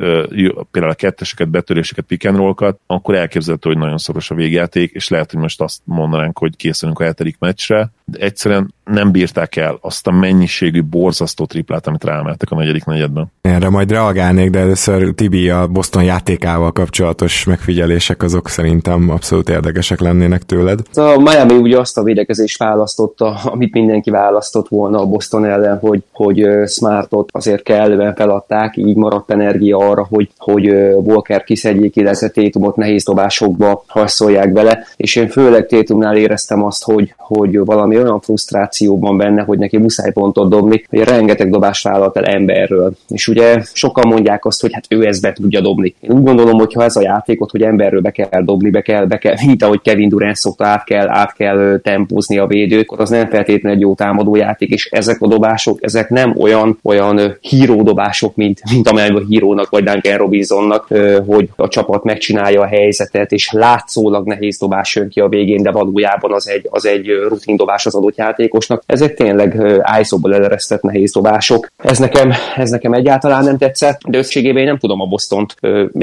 [0.71, 5.09] például a ketteseket, betöréseket, pick and roll-kat, akkor elképzelhető, hogy nagyon szoros a végjáték, és
[5.09, 9.79] lehet, hogy most azt mondanánk, hogy készülünk a hetedik meccsre, de egyszerűen nem bírták el
[9.81, 13.33] azt a mennyiségű borzasztó triplát, amit ráemeltek a negyedik negyedben.
[13.41, 20.01] Erre majd reagálnék, de először Tibi a Boston játékával kapcsolatos megfigyelések azok szerintem abszolút érdekesek
[20.01, 20.81] lennének tőled.
[20.95, 26.03] A Miami ugye azt a védekezést választotta, amit mindenki választott volna a Boston ellen, hogy,
[26.13, 32.77] hogy Smartot azért kellően feladták, így maradt energia arra, hogy, hogy Walker kiszedjék, illetve Tétumot
[32.77, 39.17] nehéz dobásokba haszolják bele, és én főleg Tétumnál éreztem azt, hogy, hogy valami olyan frusztrációban
[39.17, 42.93] benne, hogy neki muszáj pontot dobni, hogy rengeteg dobás vállalt el emberről.
[43.09, 45.95] És ugye sokan mondják azt, hogy hát ő ezt be tudja dobni.
[46.01, 49.05] Én úgy gondolom, hogy ha ez a játékot, hogy emberről be kell dobni, be kell,
[49.05, 53.11] be kell, mint ahogy Kevin Durant szokta, át kell, át kell tempózni a védőt, az
[53.11, 57.83] nem feltétlenül egy jó támadó játék, és ezek a dobások, ezek nem olyan, olyan híró
[57.83, 60.87] dobások, mint, mint amelyben a hírónak vagy Duncan Robinsonnak,
[61.27, 65.71] hogy a csapat megcsinálja a helyzetet, és látszólag nehéz dobás jön ki a végén, de
[65.71, 68.83] valójában az egy, az egy rutin dobás az adott játékosnak.
[68.87, 69.63] Ezek tényleg
[70.01, 71.71] ISO-ból eleresztett nehéz dobások.
[71.77, 75.57] Ez nekem, ez nekem egyáltalán nem tetszett, de összségében én nem tudom a Bostont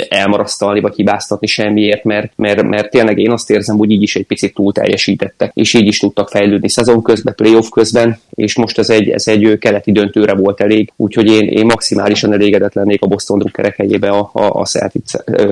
[0.10, 4.26] elmarasztalni vagy hibáztatni semmiért, mert, mert, mert tényleg én azt érzem, hogy így is egy
[4.26, 8.90] picit túl teljesítettek, és így is tudtak fejlődni szezon közben, playoff közben, és most ez
[8.90, 13.40] egy, ez egy keleti döntőre volt elég, úgyhogy én, én maximálisan elégedett lennék a Boston
[13.40, 14.66] drukkerek helyébe a, a, a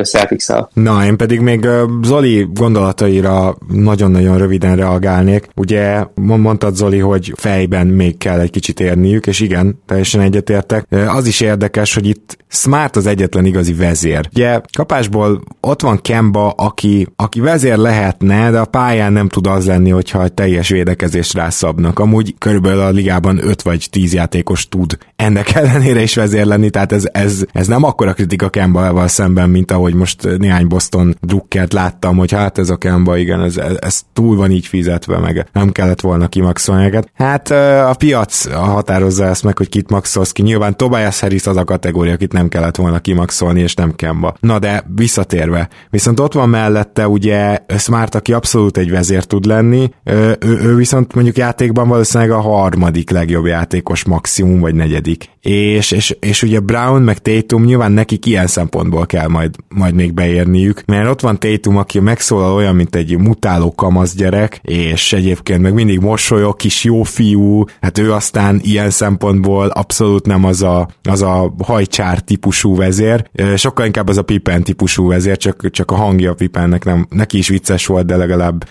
[0.04, 0.70] Celtics-el.
[0.74, 1.68] Na, én pedig még
[2.04, 5.48] Zoli gondolataira nagyon-nagyon röviden reagálnék.
[5.56, 10.86] Ugye mondtad Zoli, hogy fejben még kell egy kicsit érniük, és igen, teljesen egyetértek.
[11.08, 14.30] Az is érdekes, hogy itt Smart az egyetlen igazi vezér.
[14.34, 19.66] Ugye kapásból ott van Kemba, aki, aki vezér lehetne, de a pályán nem tud az
[19.66, 22.00] lenni, hogyha egy teljes védekezést rászabnak.
[22.00, 26.92] Amúgy körülbelül a ligában 5 vagy 10 játékos tud ennek ellenére is vezér lenni, tehát
[26.92, 32.18] ez, ez, ez nem akkora kritika Kemba-val szemben, mint ahogy most néhány Boston drukkert láttam,
[32.18, 36.02] hogy hát ez a Kemba, igen, ez, ez túl van így fizetve, meg nem kellett
[36.08, 37.12] volna kimaxolni őket.
[37.14, 37.52] Hát
[37.90, 40.42] a piac határozza ezt meg, hogy kit maxolsz ki.
[40.42, 44.36] Nyilván Tobias Harris az a kategória, akit nem kellett volna kimaxolni, és nem Kemba.
[44.40, 49.92] Na de visszatérve, viszont ott van mellette ugye Smart, aki abszolút egy vezér tud lenni,
[50.04, 55.30] ő, ő viszont mondjuk játékban valószínűleg a harmadik legjobb játékos maximum, vagy negyedik.
[55.42, 60.14] És, és, és ugye Brown meg Tatum nyilván neki ilyen szempontból kell majd, majd még
[60.14, 65.62] beérniük, mert ott van Tatum, aki megszólal olyan, mint egy mutáló kamasz gyerek, és egyébként
[65.62, 70.88] meg mindig mosolyog, kis jó fiú, hát ő aztán ilyen szempontból abszolút nem az a,
[71.04, 75.96] az a hajcsár típusú vezér, sokkal inkább az a Pippen típusú vezér, csak, csak a
[75.96, 78.66] hangja Pippennek nem, neki is vicces volt, de legalább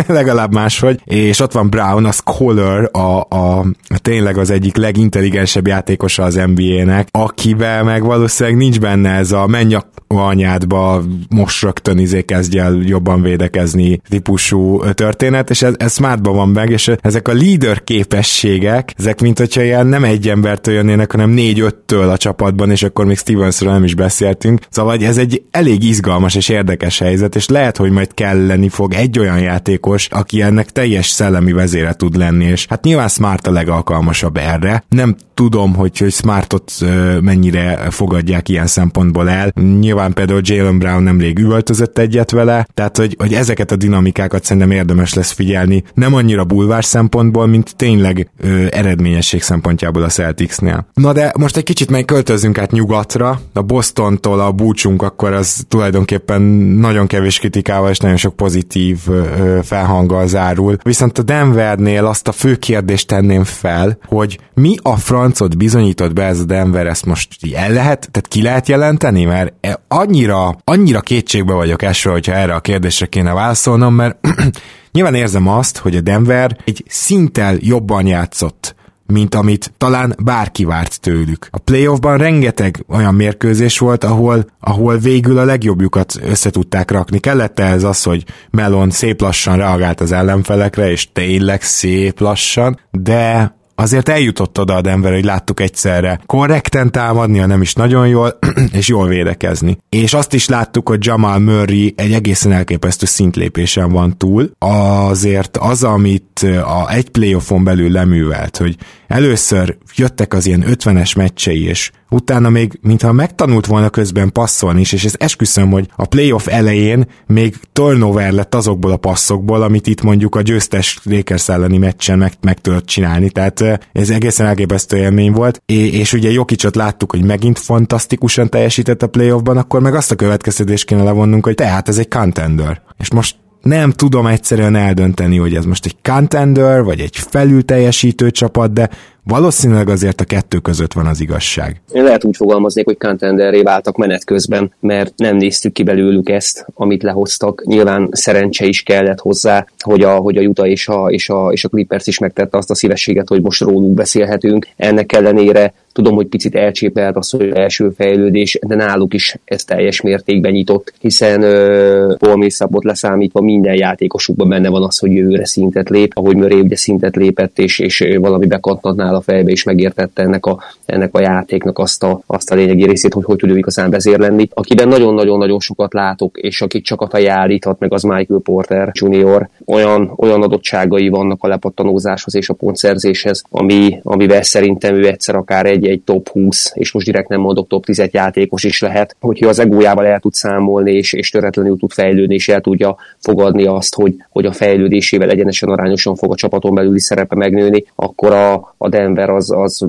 [0.06, 3.66] legalább máshogy, és ott van Brown, a Scholar, a, a,
[3.96, 9.74] tényleg az egyik legintelligensebb játékosa az NBA-nek, akivel meg valószínűleg nincs benne ez a menj
[9.74, 9.90] a
[10.20, 16.48] anyádba, most rögtön izé kezdj el jobban védekezni típusú történet, és ez, ez smartban van
[16.48, 21.30] meg, és ezek a leader képességek, ezek mint hogyha ilyen nem egy embertől jönnének, hanem
[21.30, 24.60] négy-öttől a csapatban, és akkor még Stevensről nem is beszéltünk.
[24.70, 29.18] Szóval ez egy elég izgalmas és érdekes helyzet, és lehet, hogy majd kelleni fog egy
[29.18, 29.38] olyan
[29.82, 34.84] játékos, aki ennek teljes szellemi vezére tud lenni, és hát nyilván Smart a legalkalmasabb erre.
[34.88, 36.72] Nem tudom, hogy, hogy Smartot
[37.20, 39.52] mennyire fogadják ilyen szempontból el.
[39.80, 44.70] Nyilván például Jalen Brown nemrég üvöltözött egyet vele, tehát hogy, hogy ezeket a dinamikákat szerintem
[44.70, 45.82] érdemes lesz figyelni.
[45.94, 50.86] Nem annyira bulvár szempontból, mint tényleg ö, eredményesség szempontjából a Celticsnél.
[50.94, 55.64] Na de most egy kicsit meg költözünk át nyugatra, a Bostontól a búcsunk akkor az
[55.68, 56.42] tulajdonképpen
[56.80, 60.76] nagyon kevés kritikával és nagyon sok pozitív ö, felhanggal zárul.
[60.82, 66.24] Viszont a Denvernél azt a fő kérdést tenném fel, hogy mi a francot bizonyított be
[66.24, 71.00] ez a Denver, ezt most el lehet, tehát ki lehet jelenteni, mert e, annyira, annyira
[71.00, 74.18] kétségbe vagyok esve, hogyha erre a kérdésre kéne válaszolnom, mert
[74.92, 78.74] nyilván érzem azt, hogy a Denver egy szinttel jobban játszott
[79.12, 81.48] mint amit talán bárki várt tőlük.
[81.50, 87.18] A playoffban rengeteg olyan mérkőzés volt, ahol, ahol végül a legjobbjukat össze tudták rakni.
[87.18, 93.54] Kellett ez az, hogy Melon szép lassan reagált az ellenfelekre, és tényleg szép lassan, de
[93.74, 98.38] azért eljutott oda a Denver, hogy láttuk egyszerre korrekten támadni, ha nem is nagyon jól,
[98.72, 99.78] és jól védekezni.
[99.88, 104.50] És azt is láttuk, hogy Jamal Murray egy egészen elképesztő szintlépésen van túl.
[104.58, 108.76] Azért az, amit a egy playoffon belül leművelt, hogy
[109.12, 114.92] először jöttek az ilyen 50-es meccsei, és utána még, mintha megtanult volna közben passzolni is,
[114.92, 120.02] és ez esküszöm, hogy a playoff elején még turnover lett azokból a passzokból, amit itt
[120.02, 125.32] mondjuk a győztes Lakers elleni meccsen meg, meg tudott csinálni, tehát ez egészen elképesztő élmény
[125.32, 130.14] volt, és ugye Jokicsot láttuk, hogy megint fantasztikusan teljesített a playoffban, akkor meg azt a
[130.14, 132.82] következtetést kéne levonnunk, hogy tehát ez egy contender.
[132.98, 138.30] És most nem tudom egyszerűen eldönteni, hogy ez most egy contender, vagy egy felül teljesítő
[138.30, 138.90] csapat, de
[139.24, 141.80] Valószínűleg azért a kettő között van az igazság.
[141.92, 146.66] Én lehet úgy fogalmaznék, hogy contenderré váltak menet közben, mert nem néztük ki belőlük ezt,
[146.74, 147.64] amit lehoztak.
[147.64, 151.64] Nyilván szerencse is kellett hozzá, hogy a, hogy a Utah és a, és, a, és
[151.64, 154.68] a Clippers is megtette azt a szívességet, hogy most róluk beszélhetünk.
[154.76, 160.00] Ennek ellenére Tudom, hogy picit elcsépelt az, hogy első fejlődés, de náluk is ez teljes
[160.00, 162.48] mértékben nyitott, hiszen uh, Paul
[162.82, 167.58] leszámítva minden játékosukban benne van az, hogy jövőre szintet lép, ahogy Murray ugye szintet lépett,
[167.58, 172.02] és, és valami bekattant áll a fejbe, és megértette ennek a, ennek a játéknak azt
[172.02, 174.48] a, azt a lényegi részét, hogy hogy tud ő igazán vezér lenni.
[174.54, 179.48] Akiben nagyon-nagyon-nagyon sokat látok, és akit csak a feje állíthat meg, az Michael Porter Junior.
[179.66, 185.66] Olyan, olyan adottságai vannak a lepattanózáshoz és a pontszerzéshez, ami, amivel szerintem ő egyszer akár
[185.66, 189.48] egy, egy top 20, és most direkt nem mondok top 10 játékos is lehet, hogyha
[189.48, 193.94] az egójával el tud számolni, és, és töretlenül tud fejlődni, és el tudja fogadni azt,
[193.94, 198.88] hogy, hogy a fejlődésével egyenesen arányosan fog a csapaton belüli szerepe megnőni, akkor a, a
[199.02, 199.86] Denver az, az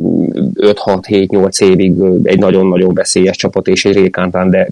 [0.55, 1.93] 5-6-7-8 évig
[2.23, 4.69] egy nagyon-nagyon veszélyes csapat, és egy rékántán, de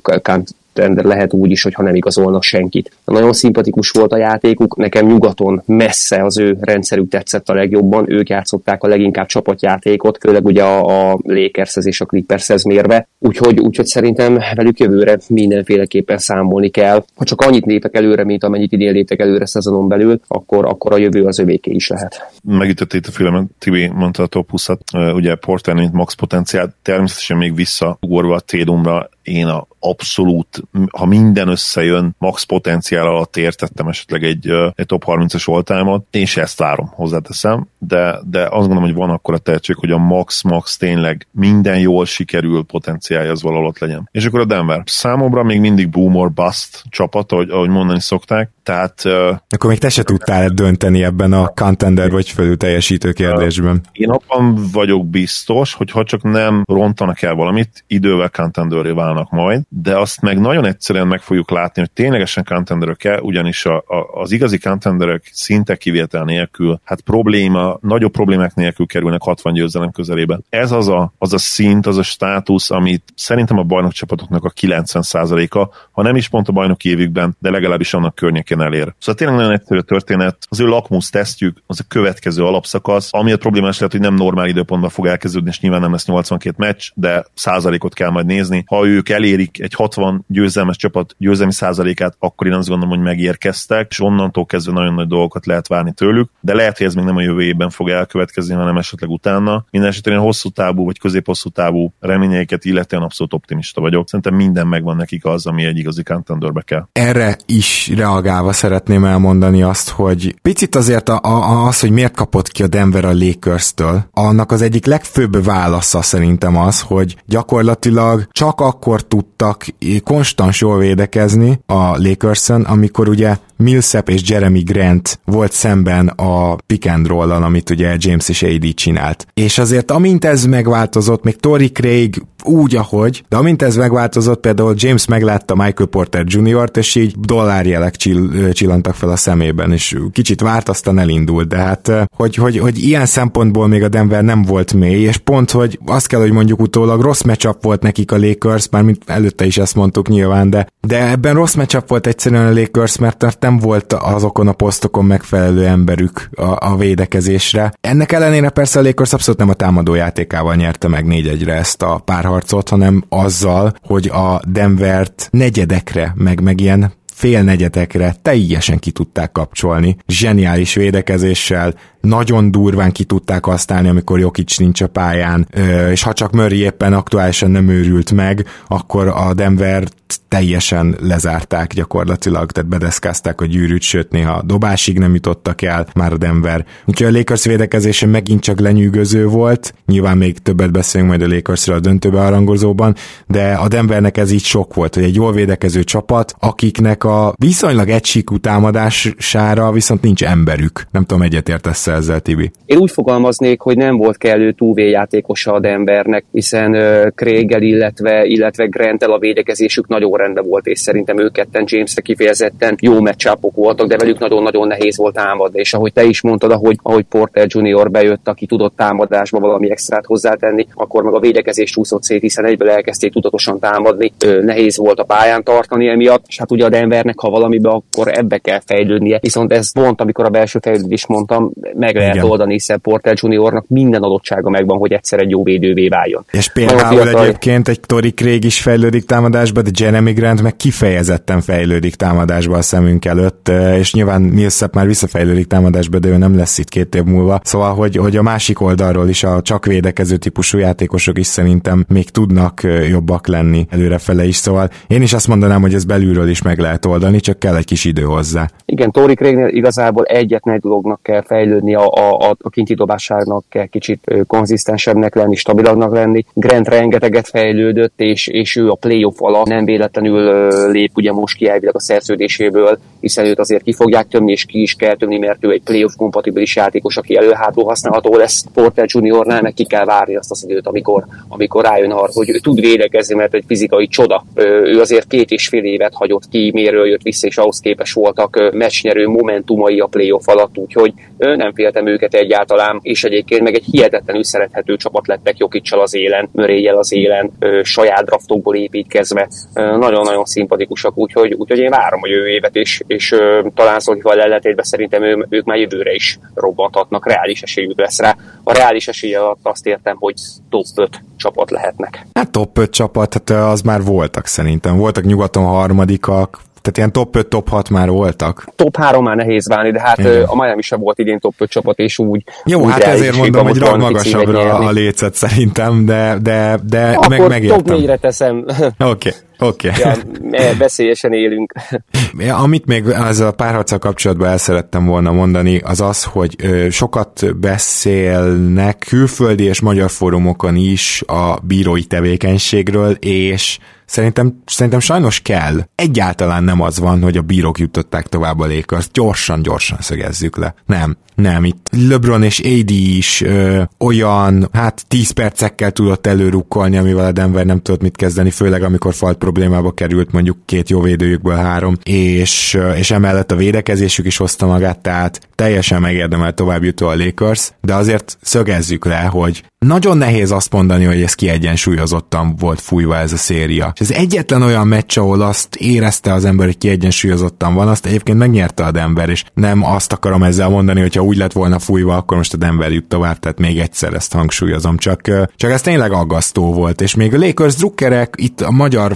[0.74, 2.92] de lehet úgy is, hogyha nem igazolnak senkit.
[3.06, 8.30] Nagyon szimpatikus volt a játékuk, nekem nyugaton messze az ő rendszerük tetszett a legjobban, ők
[8.30, 13.86] játszották a leginkább csapatjátékot, főleg ugye a, a Lakershez és a Clippershez mérve, úgyhogy, úgyhogy
[13.86, 17.04] szerintem velük jövőre mindenféleképpen számolni kell.
[17.16, 20.98] Ha csak annyit lépek előre, mint amennyit idén léptek előre szezonon belül, akkor, akkor a
[20.98, 22.32] jövő az övéké is lehet.
[22.44, 27.56] Megütötték a filmet, Tibi mondta a top 20-at, ugye Porter, mint max potenciál, természetesen még
[27.56, 30.64] visszaugorva a Tédumra, én a abszolút,
[30.98, 36.42] ha minden összejön, max potenciál alatt értettem esetleg egy, egy top 30-as oltámot, én se
[36.42, 40.78] ezt várom, hozzáteszem, de, de azt gondolom, hogy van akkor a tehetség, hogy a max-max
[40.78, 44.10] tényleg minden jól sikerül potenciálja az valahol ott legyen.
[44.12, 44.84] És akkor a Denver.
[44.86, 49.06] Számomra még mindig boom or bust csapat, ahogy, ahogy mondani szokták, tehát...
[49.50, 53.82] Akkor még te se tudtál dönteni ebben a contender vagy fölül teljesítő kérdésben.
[53.92, 59.62] Én abban vagyok biztos, hogy ha csak nem rontanak el valamit, idővel contenderré válnak majd,
[59.70, 64.32] de azt meg nagyon egyszerűen meg fogjuk látni, hogy ténylegesen contenderök-e, ugyanis a, a, az
[64.32, 70.40] igazi contenderek szinte kivétel nélkül, hát probléma, nagyobb problémák nélkül kerülnek 60 győzelem közelébe.
[70.50, 75.76] Ez az a, az a szint, az a státusz, amit szerintem a bajnokcsapatoknak a 90%-a,
[75.92, 78.94] ha nem is pont a bajnoki évükben, de legalábbis annak környékén elér.
[79.00, 80.38] Szóval tényleg nagyon egyszerű a történet.
[80.50, 84.48] Az ő lakmus tesztjük, az a következő alapszakasz, ami a problémás lehet, hogy nem normál
[84.48, 88.64] időpontban fog elkezdődni, és nyilván nem lesz 82 meccs, de százalékot kell majd nézni.
[88.68, 93.04] Ha ő ők elérik egy 60 győzelmes csapat győzelmi százalékát, akkor én azt gondolom, hogy
[93.04, 97.06] megérkeztek, és onnantól kezdve nagyon nagy dolgokat lehet várni tőlük, de lehet, hogy ez még
[97.06, 99.66] nem a jövő évben fog elkövetkezni, hanem esetleg utána.
[99.72, 104.08] Mindenesetre én hosszú távú vagy középhosszú távú reményeiket illetően abszolút optimista vagyok.
[104.08, 106.88] Szerintem minden megvan nekik az, ami egy igazi contendorbe kell.
[106.92, 112.48] Erre is reagálva szeretném elmondani azt, hogy picit azért a, a, az, hogy miért kapott
[112.48, 118.62] ki a Denver a Lakers-től, annak az egyik legfőbb válasza szerintem az, hogy gyakorlatilag csak
[118.62, 119.66] akkor tudtak
[120.04, 126.90] konstans jól védekezni a lakers amikor ugye Millsap és Jeremy Grant volt szemben a pick
[126.90, 129.28] and roll amit ugye James és AD csinált.
[129.34, 134.74] És azért amint ez megváltozott, még Tori Craig úgy, ahogy, de amint ez megváltozott, például
[134.78, 140.42] James meglátta Michael Porter Jr.-t, és így dollárjelek csill- csillantak fel a szemében, és kicsit
[140.42, 144.74] várt, aztán elindult, de hát, hogy, hogy, hogy ilyen szempontból még a Denver nem volt
[144.74, 148.70] mély, és pont, hogy azt kell, hogy mondjuk utólag rossz matchup volt nekik a Lakers,
[148.70, 152.60] már mint előtte is ezt mondtuk nyilván, de, de ebben rossz matchup volt egyszerűen a
[152.60, 157.74] Lakers, mert nem volt azokon a posztokon megfelelő emberük a, a védekezésre.
[157.82, 162.02] Ennek ellenére persze a Lakers abszolút nem a támadó játékával nyerte meg 4-1-re ezt a
[162.06, 168.92] pár párharcot, hanem azzal, hogy a Denvert negyedekre, meg, meg ilyen fél negyedekre teljesen ki
[168.92, 169.98] tudták kapcsolni.
[170.08, 175.48] Zseniális védekezéssel, nagyon durván ki tudták használni, amikor Jokic nincs a pályán,
[175.92, 179.88] és ha csak Murray éppen aktuálisan nem őrült meg, akkor a Denver
[180.28, 186.18] teljesen lezárták gyakorlatilag, tehát bedeszkázták a gyűrűt, sőt néha dobásig nem jutottak el már a
[186.18, 186.66] Denver.
[186.86, 191.76] Úgyhogy a Lakers védekezése megint csak lenyűgöző volt, nyilván még többet beszélünk majd a Lakersről
[191.76, 192.96] a döntőbe arangozóban,
[193.28, 197.90] de a Denvernek ez így sok volt, hogy egy jól védekező csapat, akiknek a viszonylag
[197.90, 200.88] egysíkú támadására viszont nincs emberük.
[200.92, 202.52] Nem tudom, egyetértesz ezzel, Tibi?
[202.66, 209.12] Én úgy fogalmaznék, hogy nem volt kellő túlvéjátékosa a Denvernek, hiszen uh, illetve, illetve Grantel
[209.12, 213.98] a védekezésük nagyon rendben volt, és szerintem ők ketten Jamesre kifejezetten jó meccsápok voltak, de
[213.98, 218.28] velük nagyon-nagyon nehéz volt támadni, és ahogy te is mondtad, ahogy, ahogy Porter Junior bejött,
[218.28, 223.12] aki tudott támadásba valami extrát hozzátenni, akkor meg a védekezés csúszott szét, hiszen egyből elkezdték
[223.12, 224.12] tudatosan támadni,
[224.42, 228.38] nehéz volt a pályán tartani emiatt, és hát ugye a Denvernek, ha valamibe, akkor ebbe
[228.38, 229.20] kell fejlődnie.
[229.22, 231.52] Viszont ez pont, amikor a belső fejlődés mondtam,
[231.82, 232.30] meg lehet Igen.
[232.30, 236.26] oldani, hiszen Porter Juniornak minden adottsága megvan, hogy egyszer egy jó védővé váljon.
[236.32, 237.24] És például fiatal...
[237.24, 242.62] egyébként egy Tori Craig is fejlődik támadásba, de Jeremy Grant meg kifejezetten fejlődik támadásba a
[242.62, 247.04] szemünk előtt, és nyilván Millsap már visszafejlődik támadásba, de ő nem lesz itt két év
[247.04, 247.40] múlva.
[247.44, 252.10] Szóval, hogy, hogy a másik oldalról is a csak védekező típusú játékosok is szerintem még
[252.10, 256.60] tudnak jobbak lenni előrefele is, szóval én is azt mondanám, hogy ez belülről is meg
[256.60, 258.50] lehet oldani, csak kell egy kis idő hozzá.
[258.66, 261.88] Igen, Tori Craignél igazából egyetlen dolognak kell fejlődni, a,
[262.30, 266.26] a, a kinti dobásának kell kicsit konzisztensebbnek lenni, stabilabbnak lenni.
[266.34, 271.48] Grant rengeteget fejlődött, és, és ő a playoff alatt nem véletlenül lép ugye most ki
[271.48, 275.46] elvileg a szerződéséből, hiszen őt azért ki fogják tömni, és ki is kell tömni, mert
[275.46, 278.46] ő egy playoff kompatibilis játékos, aki előhátul használható lesz.
[278.54, 282.38] Porter Juniornál meg ki kell várni azt az időt, amikor, amikor rájön arra, hogy ő
[282.40, 284.26] tud védekezni, mert egy fizikai csoda.
[284.64, 288.52] Ő azért két és fél évet hagyott ki, méről jött vissza, és ahhoz képes voltak
[288.54, 294.24] meccsnyerő momentumai a playoff alatt, úgyhogy nem féltem őket egyáltalán, és egyébként meg egy hihetetlenül
[294.24, 297.32] szerethető csapat lettek Jokicsal az élen, Möréjel az élen,
[297.64, 303.16] saját draftokból építkezve, nagyon-nagyon szimpatikusak, úgyhogy, úgyhogy én várom a jövő évet, és, és
[303.56, 308.16] talán Zolival ellentétben szerintem ő, ők már jövőre is robbanthatnak, reális esélyük lesz rá.
[308.44, 310.14] A reális esély alatt azt értem, hogy
[310.50, 312.06] top 5 csapat lehetnek.
[312.14, 314.78] Hát top 5 csapat, hát az már voltak szerintem.
[314.78, 318.46] Voltak nyugaton harmadikak, tehát ilyen top 5, top 6 már voltak.
[318.56, 320.24] Top 3 már nehéz válni, de hát Igen.
[320.24, 323.48] a Miami sem volt idén top 5 csapat, és úgy Jó, úgy hát ezért mondom,
[323.48, 327.64] hogy rag magasabbra a lécet szerintem, de, de, de Akkor meg megértem.
[327.64, 328.46] top 4-re teszem.
[328.48, 328.70] Oké.
[328.80, 329.12] Okay.
[329.44, 329.70] Oké.
[329.70, 329.94] Okay.
[330.32, 331.54] Ja, veszélyesen élünk.
[332.44, 336.36] Amit még ezzel a párharccal kapcsolatban el szerettem volna mondani, az az, hogy
[336.70, 345.62] sokat beszélnek külföldi és magyar fórumokon is a bírói tevékenységről, és Szerintem, szerintem sajnos kell.
[345.76, 348.90] Egyáltalán nem az van, hogy a bírók jutották tovább a Lakers.
[348.92, 350.54] Gyorsan, gyorsan szögezzük le.
[350.66, 351.46] Nem, nem.
[351.46, 357.46] Itt LeBron és AD is ö, olyan, hát 10 percekkel tudott előrukkolni, amivel a Denver
[357.46, 362.58] nem tudott mit kezdeni, főleg amikor falt problémába került mondjuk két jó védőjükből három, és,
[362.76, 367.74] és emellett a védekezésük is hozta magát, tehát teljesen megérdemel tovább jutó a Lakers, de
[367.74, 373.18] azért szögezzük le, hogy nagyon nehéz azt mondani, hogy ez kiegyensúlyozottan volt fújva ez a
[373.18, 373.72] széria.
[373.76, 378.18] És ez egyetlen olyan meccs, ahol azt érezte az ember, hogy kiegyensúlyozottan van, azt egyébként
[378.18, 382.18] megnyerte a Denver, és nem azt akarom ezzel mondani, hogyha úgy lett volna fújva, akkor
[382.18, 385.02] most a Denver jut tovább, tehát még egyszer ezt hangsúlyozom, csak,
[385.36, 388.96] csak ez tényleg aggasztó volt, és még a Lakers drukkerek itt a magyar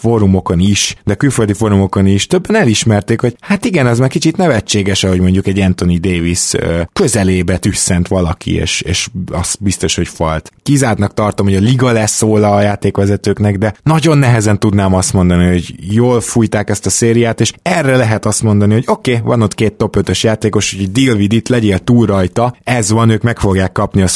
[0.00, 5.02] fórumokon is, de külföldi fórumokon is többen elismerték, hogy hát igen, az már kicsit nevetséges,
[5.02, 6.52] hogy mondjuk egy Anthony Davis
[6.92, 10.52] közelébe tüsszent valaki, és, és azt biztos, hogy falt.
[10.62, 15.46] Kizártnak tartom, hogy a liga lesz szóla a játékvezetőknek, de nagyon nehezen tudnám azt mondani,
[15.46, 19.42] hogy jól fújták ezt a szériát, és erre lehet azt mondani, hogy oké, okay, van
[19.42, 23.22] ott két top 5-ös játékos, hogy deal with it, legyél túl rajta, ez van, ők
[23.22, 24.08] meg fogják kapni a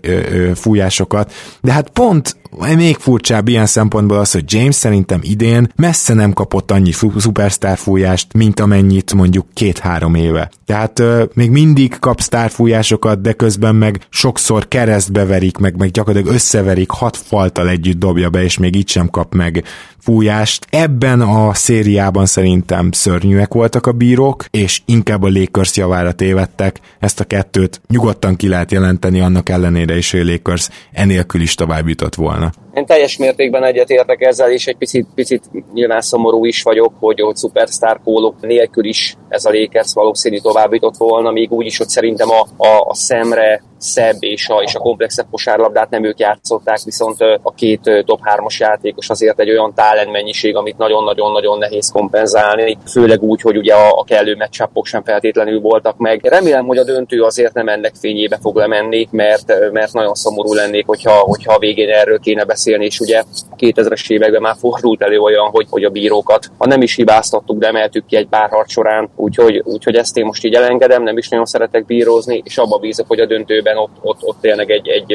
[0.00, 1.32] ö, fújásokat.
[1.60, 2.36] De hát pont
[2.76, 8.32] még furcsább ilyen szempontból az, hogy James szerintem idén messze nem kapott annyi szupersztár fújást,
[8.32, 10.50] mint amennyit mondjuk két-három éve.
[10.66, 16.34] Tehát euh, még mindig kap sztárfújásokat, de közben meg sokszor keresztbe verik, meg, meg gyakorlatilag
[16.34, 19.64] összeverik, hat faltal együtt dobja be, és még így sem kap meg
[20.02, 20.66] fújást.
[20.70, 26.80] Ebben a szériában szerintem szörnyűek voltak a bírók, és inkább a Lakers javára tévedtek.
[27.00, 31.54] Ezt a kettőt nyugodtan ki lehet jelenteni, annak ellenére is, hogy a Lakers enélkül is
[31.54, 32.50] tovább jutott volna.
[32.74, 37.36] Én teljes mértékben egyetértek ezzel, és egy picit, picit nyilván szomorú is vagyok, hogy ott
[37.36, 41.88] szupersztár kólok nélkül is ez a Lakers valószínű tovább jutott volna, még úgy is, hogy
[41.88, 46.78] szerintem a, a, a szemre szebb és a, és a komplexebb kosárlabdát nem ők játszották,
[46.84, 52.78] viszont a két top 3-as játékos azért egy olyan talent mennyiség, amit nagyon-nagyon-nagyon nehéz kompenzálni,
[52.86, 56.24] főleg úgy, hogy ugye a, a kellő meccsapok sem feltétlenül voltak meg.
[56.24, 60.86] Remélem, hogy a döntő azért nem ennek fényébe fog lemenni, mert, mert nagyon szomorú lennék,
[60.86, 63.22] hogyha, hogyha a végén erről kéne beszélni, és ugye
[63.58, 67.66] 2000-es években már fordult elő olyan, hogy, hogy a bírókat, ha nem is hibáztattuk, de
[67.66, 71.28] emeltük ki egy pár harc során, úgyhogy, úgyhogy ezt én most így elengedem, nem is
[71.28, 75.06] nagyon szeretek bírózni, és abba bízok, hogy a döntőben ott, ott, ott tényleg egy, egy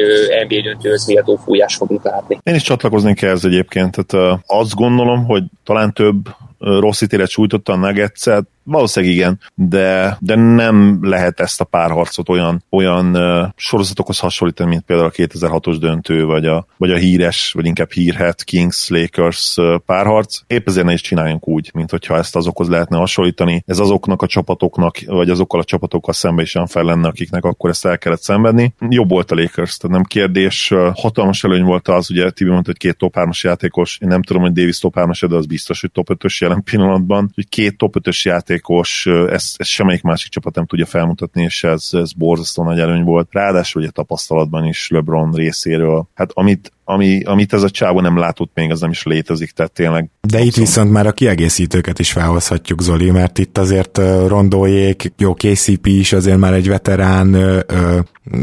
[0.48, 2.38] NBA döntőhöz méltó fújás fogunk látni.
[2.42, 6.16] Én is csatlakozni ez egyébként, tehát azt gondolom, hogy talán több
[6.58, 8.26] rossz ítélet sújtotta a nuggets
[8.70, 14.82] Valószínűleg igen, de, de nem lehet ezt a párharcot olyan, olyan uh, sorozatokhoz hasonlítani, mint
[14.82, 20.40] például a 2006-os döntő, vagy a, vagy a híres, vagy inkább hírhet Kings-Lakers uh, párharc.
[20.46, 23.62] Épp ezért ne is csináljunk úgy, mint hogyha ezt azokhoz lehetne hasonlítani.
[23.66, 27.86] Ez azoknak a csapatoknak, vagy azokkal a csapatokkal szembe is fel lenne, akiknek akkor ezt
[27.86, 28.74] el kellett szenvedni.
[28.88, 30.74] Jobb volt a Lakers, tehát nem kérdés.
[30.94, 34.42] Hatalmas előny volt az, ugye Tibi mondta, hogy két top 3-as játékos, én nem tudom,
[34.42, 37.94] hogy Davis top 3-as, de az biztos, hogy top 5-ös jelen pillanatban, hogy két top
[37.98, 42.64] 5-ös játék játékos, ezt, ezt semmelyik másik csapat nem tudja felmutatni, és ez, ez borzasztó
[42.64, 43.28] nagy előny volt.
[43.30, 46.08] Ráadásul ugye tapasztalatban is LeBron részéről.
[46.14, 49.72] Hát amit, ami, amit ez a csávó nem látott még, az nem is létezik, tehát
[49.72, 50.10] tényleg.
[50.30, 55.86] De itt viszont már a kiegészítőket is felhozhatjuk, Zoli, mert itt azért Rondójék, jó KCP
[55.86, 57.98] is azért már egy veterán, ö, ö,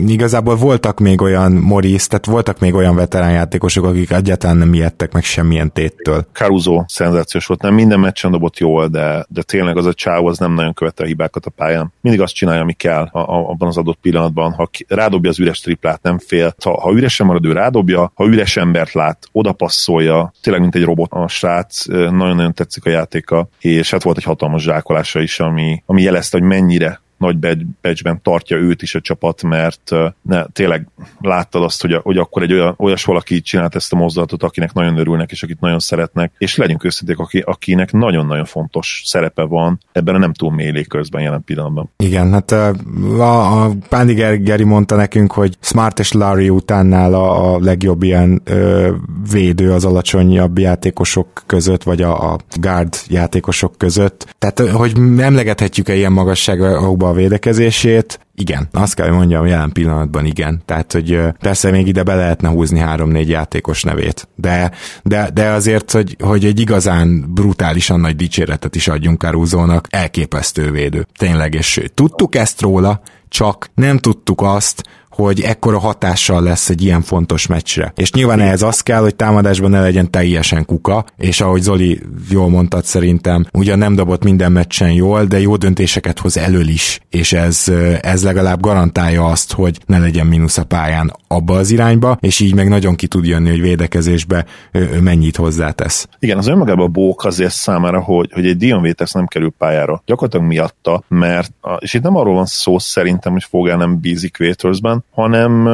[0.08, 5.14] igazából voltak még olyan Morris, tehát voltak még olyan veterán játékosok, akik egyáltalán nem ijedtek
[5.14, 6.28] meg semmilyen téttől.
[6.32, 10.38] Caruso szenzációs volt, nem minden meccsen dobott jól, de, de tényleg az a csáv az
[10.38, 11.94] nem nagyon követte a hibákat a pályán.
[12.02, 14.52] Mindig azt csinálja, ami kell a, a, abban az adott pillanatban.
[14.52, 16.56] Ha rádobja az üres triplát, nem fél.
[16.64, 20.84] Ha, ha üresen marad, ő rádobja, ha üres embert lát, oda passzolja, tényleg mint egy
[20.84, 25.84] robot a srác, nagyon-nagyon tetszik a játéka, és hát volt egy hatalmas zsákolása is, ami,
[25.86, 30.88] ami jelezte, hogy mennyire nagy becsben tartja őt is a csapat, mert ne, tényleg
[31.20, 34.98] láttad azt, hogy, hogy akkor egy olyan, olyas valaki csinált ezt a mozdulatot, akinek nagyon
[34.98, 40.16] örülnek, és akit nagyon szeretnek, és legyünk őszinték, aki, akinek nagyon-nagyon fontos szerepe van ebben
[40.16, 41.90] a nem túl mély légközben jelen pillanatban.
[41.98, 47.60] Igen, hát a, a Pándi Geri mondta nekünk, hogy Smart és Larry után a, a
[47.60, 48.92] legjobb ilyen ö,
[49.32, 54.36] védő az alacsonyabb játékosok között, vagy a, a guard játékosok között.
[54.38, 60.62] Tehát, hogy emlegethetjük-e ilyen magasságokba a védekezését, igen, azt kell, hogy mondjam, jelen pillanatban igen.
[60.66, 64.72] Tehát, hogy persze még ide be lehetne húzni három-négy játékos nevét, de,
[65.04, 71.08] de, de azért, hogy, hogy egy igazán brutálisan nagy dicséretet is adjunk Caruso-nak, elképesztő védő.
[71.18, 74.84] Tényleg, és tudtuk ezt róla, csak nem tudtuk azt,
[75.16, 77.94] hogy ekkora hatással lesz egy ilyen fontos meccsre.
[77.96, 82.50] És nyilván ehhez az kell, hogy támadásban ne legyen teljesen kuka, és ahogy Zoli jól
[82.50, 87.34] mondtad szerintem, ugyan nem dobott minden meccsen jól, de jó döntéseket hoz elől is, és
[87.34, 92.40] ez, ez legalább garantálja azt, hogy ne legyen mínusz a pályán abba az irányba, és
[92.40, 96.08] így meg nagyon ki tud jönni, hogy védekezésbe ő mennyit hozzátesz.
[96.20, 100.02] Igen, az önmagában a bók azért számára, hogy, hogy egy Dion Waiters nem kerül pályára.
[100.06, 105.05] Gyakorlatilag miatta, mert, és itt nem arról van szó szerintem, hogy Fogel nem bízik Waitersben,
[105.12, 105.70] hanem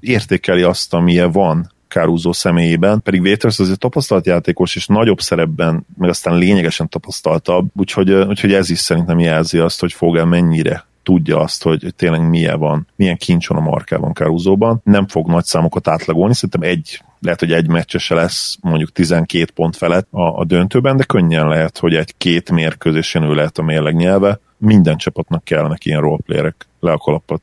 [0.00, 6.08] értékeli azt, amilyen van Caruso személyében, pedig Waiters azért tapasztalt játékos, és nagyobb szerepben, meg
[6.08, 11.62] aztán lényegesen tapasztaltabb, úgyhogy, úgyhogy ez is szerintem jelzi azt, hogy Fogel mennyire tudja azt,
[11.62, 14.80] hogy tényleg milyen van, milyen kincs van a markában Caruso-ban.
[14.84, 19.76] Nem fog nagy számokat átlagolni, szerintem egy lehet, hogy egy meccsese lesz mondjuk 12 pont
[19.76, 24.40] felett a, a döntőben, de könnyen lehet, hogy egy-két mérkőzésen ő lehet a mérleg nyelve.
[24.58, 26.66] Minden csapatnak kellenek ilyen roleplayerek.
[26.80, 27.40] Le a kalappal.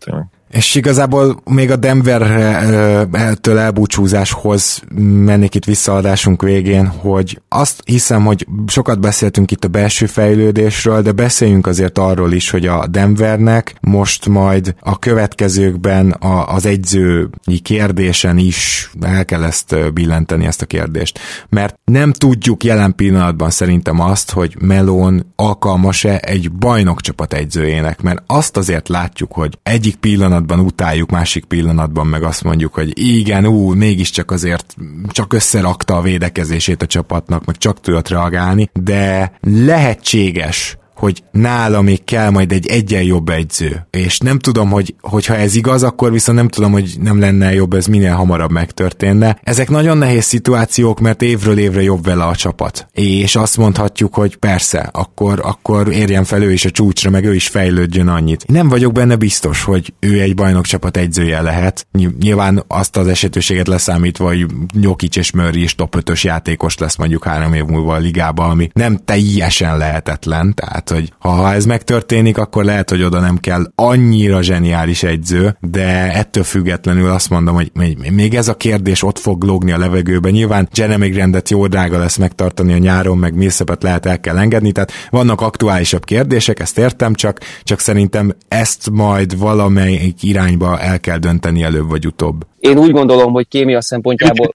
[0.54, 9.00] És igazából még a Denver-től elbúcsúzáshoz mennék itt visszaadásunk végén, hogy azt hiszem, hogy sokat
[9.00, 14.76] beszéltünk itt a belső fejlődésről, de beszéljünk azért arról is, hogy a Denvernek most majd
[14.80, 21.20] a következőkben a, az egyzői kérdésen is el kell ezt billenteni, ezt a kérdést.
[21.50, 28.58] Mert nem tudjuk jelen pillanatban szerintem azt, hogy Melon alkalmas-e egy bajnokcsapat egyzőjének, mert azt
[28.58, 33.74] azért látjuk, hogy egyik pillanat pillanatban utáljuk, másik pillanatban meg azt mondjuk, hogy igen, ú,
[33.74, 34.76] mégiscsak azért
[35.08, 42.04] csak összerakta a védekezését a csapatnak, meg csak tudott reagálni, de lehetséges, hogy nála még
[42.04, 43.88] kell majd egy egyen jobb egyző.
[43.90, 47.74] És nem tudom, hogy hogyha ez igaz, akkor viszont nem tudom, hogy nem lenne jobb
[47.74, 49.40] ez minél hamarabb megtörténne.
[49.44, 52.88] Ezek nagyon nehéz szituációk, mert évről évre jobb vele a csapat.
[52.92, 57.36] És azt mondhatjuk, hogy persze, akkor, akkor érjen fel ő is a csúcsra, meg ő
[57.36, 58.48] is fejlődjön annyit.
[58.48, 61.88] Nem vagyok benne biztos, hogy ő egy bajnokcsapat egyzője lehet.
[62.20, 67.24] Nyilván azt az esetőséget leszámítva, hogy Nyokics és Murray is top 5 játékos lesz mondjuk
[67.24, 72.64] három év múlva a ligába, ami nem teljesen lehetetlen, tehát hogy ha ez megtörténik, akkor
[72.64, 77.72] lehet, hogy oda nem kell annyira zseniális egyző, de ettől függetlenül azt mondom, hogy
[78.12, 80.32] még ez a kérdés ott fog lógni a levegőben.
[80.32, 84.72] Nyilván Jeremy Grandet jó drága lesz megtartani a nyáron, meg Millsapet lehet el kell engedni,
[84.72, 91.18] tehát vannak aktuálisabb kérdések, ezt értem, csak, csak szerintem ezt majd valamelyik irányba el kell
[91.18, 92.46] dönteni előbb vagy utóbb.
[92.60, 94.54] Én úgy gondolom, hogy kémia szempontjából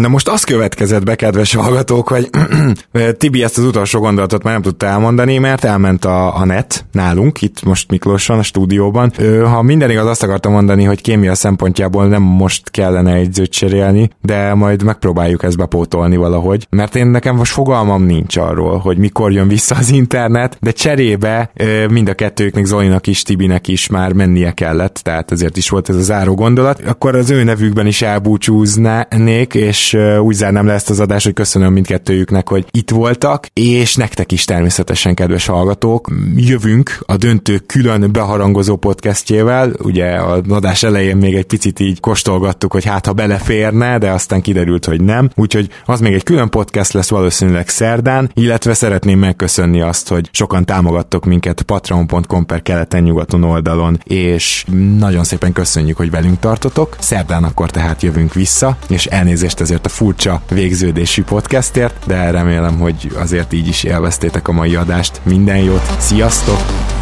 [0.00, 2.30] Na most az következett be, kedves hallgatók, hogy
[3.18, 7.42] Tibi ezt az utolsó gondolatot már nem tudta elmondani, mert elment a, a net nálunk,
[7.42, 9.12] itt most Miklóson, a stúdióban.
[9.44, 14.54] Ha minden igaz, azt akartam mondani, hogy kémia szempontjából nem most kellene egyzőt cserélni, de
[14.54, 19.48] majd megpróbáljuk ezt bepótolni valahogy, mert én nekem most fogalmam nincs arról, hogy mikor jön
[19.48, 21.52] vissza az internet, de cserébe
[21.90, 25.96] mind a kettőknek, Zolinak is, Tibinek is már mennie kellett, tehát ezért is volt ez
[25.96, 26.80] a záró gondolat.
[26.86, 31.34] Akkor az ő nevükben is elbúcsúznánék, és és úgy zárnám le ezt az adást, hogy
[31.34, 38.12] köszönöm mindkettőjüknek, hogy itt voltak, és nektek is természetesen, kedves hallgatók, jövünk a döntő külön
[38.12, 43.98] beharangozó podcastjével, ugye a adás elején még egy picit így kóstolgattuk, hogy hát ha beleférne,
[43.98, 48.74] de aztán kiderült, hogy nem, úgyhogy az még egy külön podcast lesz valószínűleg szerdán, illetve
[48.74, 54.64] szeretném megköszönni azt, hogy sokan támogattok minket patreon.com per keleten-nyugaton oldalon, és
[54.98, 56.96] nagyon szépen köszönjük, hogy velünk tartotok.
[56.98, 62.78] Szerdán akkor tehát jövünk vissza, és elnézést ez ezért a furcsa végződésű podcastért, de remélem,
[62.78, 65.20] hogy azért így is élveztétek a mai adást.
[65.24, 67.01] Minden jót, sziasztok!